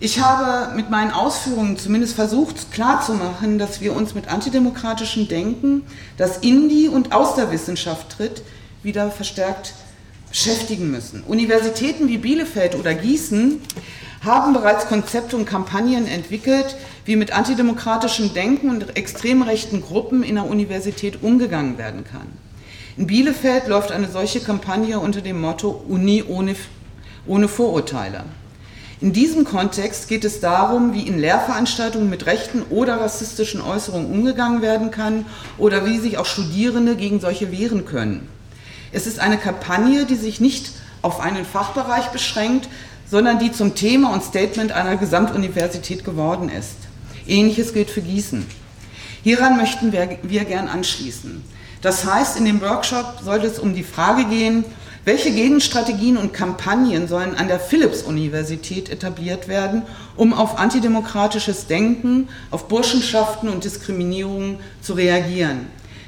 Ich 0.00 0.20
habe 0.20 0.74
mit 0.74 0.90
meinen 0.90 1.12
Ausführungen 1.12 1.78
zumindest 1.78 2.14
versucht 2.14 2.72
klarzumachen, 2.72 3.58
dass 3.58 3.80
wir 3.80 3.94
uns 3.94 4.14
mit 4.14 4.28
antidemokratischem 4.28 5.28
Denken, 5.28 5.82
das 6.16 6.38
in 6.38 6.68
die 6.68 6.88
und 6.88 7.12
aus 7.12 7.36
der 7.36 7.52
Wissenschaft 7.52 8.10
tritt, 8.10 8.42
wieder 8.82 9.10
verstärkt 9.10 9.74
beschäftigen 10.28 10.90
müssen. 10.90 11.22
Universitäten 11.22 12.08
wie 12.08 12.18
Bielefeld 12.18 12.74
oder 12.74 12.92
Gießen 12.92 13.60
haben 14.24 14.52
bereits 14.52 14.88
Konzepte 14.88 15.36
und 15.36 15.44
Kampagnen 15.44 16.08
entwickelt, 16.08 16.76
wie 17.04 17.14
mit 17.14 17.32
antidemokratischem 17.32 18.34
Denken 18.34 18.70
und 18.70 18.96
extrem 18.96 19.42
rechten 19.42 19.80
Gruppen 19.80 20.24
in 20.24 20.34
der 20.34 20.46
Universität 20.46 21.22
umgegangen 21.22 21.78
werden 21.78 22.04
kann. 22.04 22.26
In 22.96 23.06
Bielefeld 23.06 23.68
läuft 23.68 23.92
eine 23.92 24.08
solche 24.08 24.40
Kampagne 24.40 24.98
unter 24.98 25.20
dem 25.20 25.40
Motto 25.40 25.84
Uni 25.88 26.24
ohne, 26.26 26.56
ohne 27.26 27.46
Vorurteile. 27.48 28.24
In 29.04 29.12
diesem 29.12 29.44
Kontext 29.44 30.08
geht 30.08 30.24
es 30.24 30.40
darum, 30.40 30.94
wie 30.94 31.06
in 31.06 31.18
Lehrveranstaltungen 31.18 32.08
mit 32.08 32.24
rechten 32.24 32.62
oder 32.70 33.02
rassistischen 33.02 33.60
Äußerungen 33.60 34.10
umgegangen 34.10 34.62
werden 34.62 34.90
kann 34.90 35.26
oder 35.58 35.84
wie 35.84 35.98
sich 35.98 36.16
auch 36.16 36.24
Studierende 36.24 36.96
gegen 36.96 37.20
solche 37.20 37.52
wehren 37.52 37.84
können. 37.84 38.26
Es 38.92 39.06
ist 39.06 39.18
eine 39.18 39.36
Kampagne, 39.36 40.06
die 40.06 40.14
sich 40.14 40.40
nicht 40.40 40.70
auf 41.02 41.20
einen 41.20 41.44
Fachbereich 41.44 42.12
beschränkt, 42.12 42.70
sondern 43.06 43.38
die 43.38 43.52
zum 43.52 43.74
Thema 43.74 44.10
und 44.14 44.24
Statement 44.24 44.72
einer 44.72 44.96
Gesamtuniversität 44.96 46.02
geworden 46.02 46.48
ist. 46.48 46.76
Ähnliches 47.26 47.74
gilt 47.74 47.90
für 47.90 48.00
Gießen. 48.00 48.46
Hieran 49.22 49.58
möchten 49.58 49.92
wir, 49.92 50.16
wir 50.22 50.46
gern 50.46 50.66
anschließen. 50.66 51.44
Das 51.82 52.06
heißt, 52.06 52.38
in 52.38 52.46
dem 52.46 52.62
Workshop 52.62 53.18
sollte 53.22 53.48
es 53.48 53.58
um 53.58 53.74
die 53.74 53.84
Frage 53.84 54.24
gehen, 54.24 54.64
welche 55.04 55.30
Gegenstrategien 55.30 56.16
und 56.16 56.32
Kampagnen 56.32 57.08
sollen 57.08 57.36
an 57.36 57.48
der 57.48 57.60
Philipps-Universität 57.60 58.88
etabliert 58.88 59.48
werden, 59.48 59.82
um 60.16 60.32
auf 60.32 60.58
antidemokratisches 60.58 61.66
Denken, 61.66 62.28
auf 62.50 62.68
Burschenschaften 62.68 63.48
und 63.48 63.64
Diskriminierungen 63.64 64.58
zu 64.80 64.94
reagieren? 64.94 65.66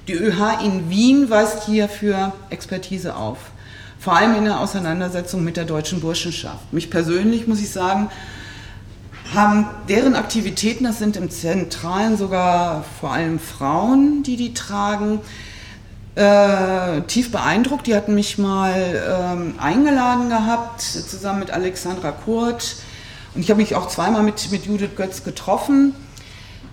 Die 0.08 0.14
ÖH 0.14 0.62
in 0.64 0.88
Wien 0.88 1.28
weist 1.28 1.66
hierfür 1.66 2.32
Expertise 2.48 3.16
auf, 3.16 3.38
vor 3.98 4.16
allem 4.16 4.36
in 4.36 4.44
der 4.44 4.60
Auseinandersetzung 4.60 5.44
mit 5.44 5.56
der 5.56 5.64
deutschen 5.64 6.00
Burschenschaft. 6.00 6.72
Mich 6.72 6.90
persönlich, 6.90 7.46
muss 7.46 7.60
ich 7.60 7.70
sagen, 7.70 8.08
haben 9.34 9.66
deren 9.88 10.14
Aktivitäten, 10.14 10.84
das 10.84 10.98
sind 10.98 11.16
im 11.16 11.30
Zentralen 11.30 12.16
sogar 12.16 12.84
vor 13.00 13.12
allem 13.12 13.40
Frauen, 13.40 14.22
die 14.22 14.36
die 14.36 14.54
tragen, 14.54 15.20
äh, 16.16 17.02
tief 17.02 17.30
beeindruckt. 17.30 17.86
Die 17.86 17.94
hatten 17.94 18.14
mich 18.14 18.38
mal 18.38 18.74
ähm, 18.74 19.54
eingeladen 19.58 20.28
gehabt, 20.28 20.80
zusammen 20.80 21.38
mit 21.40 21.50
Alexandra 21.50 22.10
Kurt. 22.10 22.76
Und 23.34 23.42
ich 23.42 23.50
habe 23.50 23.60
mich 23.60 23.74
auch 23.74 23.88
zweimal 23.88 24.22
mit, 24.22 24.50
mit 24.50 24.64
Judith 24.66 24.96
Götz 24.96 25.22
getroffen 25.22 25.94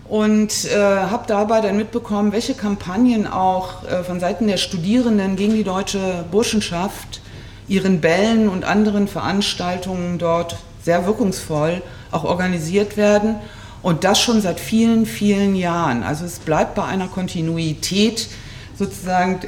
und 0.08 0.66
äh, 0.66 0.78
habe 0.78 1.26
dabei 1.28 1.60
dann 1.60 1.76
mitbekommen, 1.76 2.32
welche 2.32 2.54
Kampagnen 2.54 3.28
auch 3.28 3.84
äh, 3.84 4.04
von 4.04 4.20
Seiten 4.20 4.48
der 4.48 4.58
Studierenden 4.58 5.36
gegen 5.36 5.54
die 5.54 5.64
deutsche 5.64 6.24
Burschenschaft 6.32 7.22
ihren 7.68 8.00
Bällen 8.00 8.48
und 8.48 8.64
anderen 8.64 9.08
Veranstaltungen 9.08 10.20
dort 10.20 10.58
sehr 10.84 11.06
wirkungsvoll 11.06 11.82
auch 12.12 12.24
organisiert 12.24 12.96
werden. 12.96 13.36
Und 13.82 14.06
das 14.06 14.22
schon 14.22 14.40
seit 14.40 14.62
vielen, 14.62 15.06
vielen 15.06 15.56
Jahren. 15.56 16.04
Also 16.04 16.24
es 16.24 16.40
bleibt 16.40 16.76
bei 16.76 16.86
einer 16.86 17.08
Kontinuität 17.08 18.30
sozusagen 18.78 19.40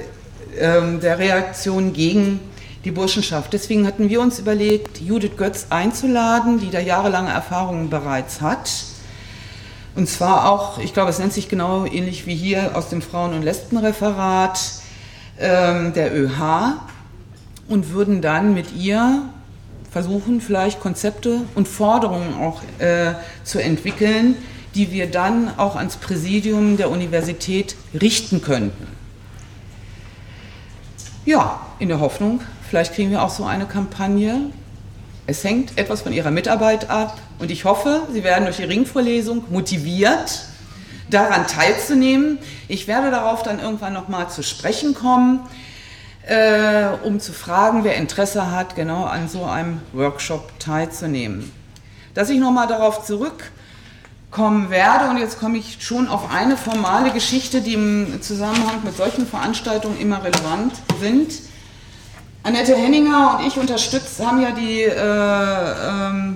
ähm, 0.60 1.00
der 1.00 1.20
Reaktion 1.20 1.94
gegen 1.94 2.40
die 2.84 2.92
Burschenschaft. 2.92 3.52
Deswegen 3.54 3.88
hatten 3.88 4.10
wir 4.10 4.22
uns 4.22 4.40
überlegt, 4.40 5.02
Judith 5.02 5.38
Götz 5.38 5.68
einzuladen, 5.70 6.60
die 6.60 6.70
da 6.70 6.80
jahrelange 6.80 7.32
Erfahrungen 7.32 7.90
bereits 7.90 8.42
hat. 8.42 8.70
Und 9.96 10.08
zwar 10.08 10.52
auch, 10.52 10.78
ich 10.78 10.94
glaube, 10.94 11.10
es 11.10 11.20
nennt 11.20 11.34
sich 11.34 11.50
genau 11.50 11.86
ähnlich 11.86 12.28
wie 12.28 12.36
hier 12.36 12.76
aus 12.76 12.90
dem 12.90 13.02
Frauen- 13.02 13.34
und 13.34 13.44
Lesbenreferat 13.44 14.60
ähm, 15.40 15.94
der 15.94 16.16
ÖH 16.16 16.74
und 17.68 17.92
würden 17.92 18.22
dann 18.22 18.54
mit 18.54 18.76
ihr 18.76 19.24
versuchen, 19.90 20.42
vielleicht 20.42 20.82
Konzepte 20.82 21.42
und 21.56 21.68
Forderungen 21.68 22.36
auch 22.36 22.62
äh, 22.80 23.14
zu 23.46 23.60
entwickeln, 23.60 24.36
die 24.76 24.92
wir 24.92 25.10
dann 25.10 25.58
auch 25.58 25.78
ans 25.78 25.96
Präsidium 25.96 26.76
der 26.76 26.92
Universität 26.92 27.76
richten 27.94 28.42
könnten. 28.42 28.88
Ja, 31.26 31.60
in 31.80 31.88
der 31.88 32.00
Hoffnung, 32.02 32.40
vielleicht 32.70 32.94
kriegen 32.94 33.10
wir 33.10 33.24
auch 33.24 33.32
so 33.32 33.46
eine 33.46 33.66
Kampagne. 33.66 34.52
Es 35.26 35.44
hängt 35.44 35.76
etwas 35.76 36.04
von 36.04 36.14
Ihrer 36.14 36.30
Mitarbeit 36.30 36.92
ab 36.92 37.18
und 37.40 37.50
ich 37.50 37.66
hoffe, 37.66 38.04
Sie 38.14 38.24
werden 38.24 38.46
durch 38.46 38.58
die 38.58 38.64
Ringvorlesung 38.64 39.44
motiviert, 39.50 40.44
daran 41.10 41.48
teilzunehmen. 41.48 42.38
Ich 42.68 42.88
werde 42.88 43.10
darauf 43.10 43.42
dann 43.42 43.60
irgendwann 43.60 43.94
nochmal 43.94 44.30
zu 44.30 44.44
sprechen 44.44 44.94
kommen, 44.94 45.40
äh, 46.28 46.90
um 47.04 47.20
zu 47.20 47.34
fragen, 47.34 47.84
wer 47.84 47.96
Interesse 47.96 48.52
hat, 48.52 48.76
genau 48.76 49.06
an 49.06 49.28
so 49.28 49.46
einem 49.46 49.82
Workshop 49.94 50.60
teilzunehmen. 50.60 51.52
Dass 52.14 52.30
ich 52.30 52.38
nochmal 52.40 52.68
darauf 52.68 53.04
zurückkommen 54.36 54.70
werde, 54.70 55.10
und 55.10 55.18
jetzt 55.18 55.40
komme 55.40 55.58
ich 55.58 55.78
schon 55.80 56.10
auf 56.10 56.30
eine 56.30 56.58
formale 56.58 57.12
Geschichte, 57.12 57.62
die 57.62 57.74
im 57.74 58.22
Zusammenhang 58.22 58.84
mit 58.84 58.96
solchen 58.98 59.26
Veranstaltungen 59.26 59.98
immer 60.00 60.24
relevant 60.24 60.74
sind. 61.00 61.34
Annette 62.44 62.76
Henninger 62.76 63.38
und 63.40 63.48
ich 63.48 63.58
unterstützt, 63.58 64.20
haben 64.24 64.42
ja 64.42 64.52
die, 64.52 64.82
äh, 64.82 64.92
ähm, 64.92 66.36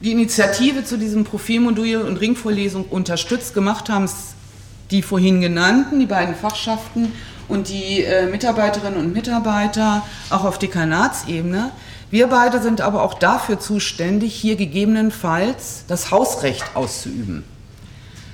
die 0.00 0.12
Initiative 0.12 0.84
zu 0.84 0.96
diesem 0.96 1.24
Profilmodul 1.24 1.96
und 1.96 2.18
Ringvorlesung 2.18 2.84
unterstützt. 2.84 3.52
Gemacht 3.52 3.88
haben 3.88 4.04
es 4.04 4.34
die 4.90 5.02
vorhin 5.02 5.40
genannten, 5.40 5.98
die 5.98 6.06
beiden 6.06 6.36
Fachschaften 6.36 7.12
und 7.48 7.68
die 7.68 8.04
äh, 8.04 8.26
Mitarbeiterinnen 8.26 8.98
und 8.98 9.12
Mitarbeiter 9.12 10.02
auch 10.30 10.44
auf 10.44 10.58
Dekanatsebene. 10.58 11.72
Wir 12.12 12.26
beide 12.26 12.60
sind 12.60 12.82
aber 12.82 13.04
auch 13.04 13.14
dafür 13.14 13.58
zuständig, 13.58 14.34
hier 14.34 14.56
gegebenenfalls 14.56 15.84
das 15.88 16.10
Hausrecht 16.10 16.62
auszuüben. 16.74 17.42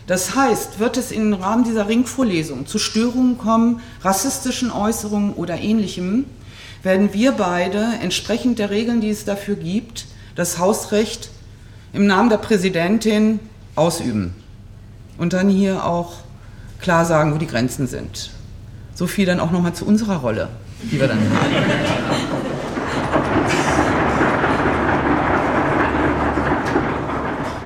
Das 0.08 0.34
heißt, 0.34 0.80
wird 0.80 0.96
es 0.96 1.12
im 1.12 1.32
Rahmen 1.32 1.62
dieser 1.62 1.88
Ringvorlesung 1.88 2.66
zu 2.66 2.80
Störungen 2.80 3.38
kommen, 3.38 3.80
rassistischen 4.02 4.72
Äußerungen 4.72 5.32
oder 5.32 5.60
ähnlichem, 5.60 6.24
werden 6.82 7.14
wir 7.14 7.30
beide 7.30 7.86
entsprechend 8.02 8.58
der 8.58 8.70
Regeln, 8.70 9.00
die 9.00 9.10
es 9.10 9.24
dafür 9.24 9.54
gibt, 9.54 10.06
das 10.34 10.58
Hausrecht 10.58 11.30
im 11.92 12.04
Namen 12.04 12.30
der 12.30 12.38
Präsidentin 12.38 13.38
ausüben 13.76 14.34
und 15.18 15.34
dann 15.34 15.48
hier 15.48 15.84
auch 15.84 16.14
klar 16.80 17.04
sagen, 17.04 17.32
wo 17.32 17.38
die 17.38 17.46
Grenzen 17.46 17.86
sind. 17.86 18.32
So 18.96 19.06
viel 19.06 19.24
dann 19.24 19.38
auch 19.38 19.52
nochmal 19.52 19.74
zu 19.74 19.84
unserer 19.84 20.16
Rolle, 20.16 20.48
die 20.82 20.98
wir 20.98 21.06
dann 21.06 21.20
haben. 21.20 22.27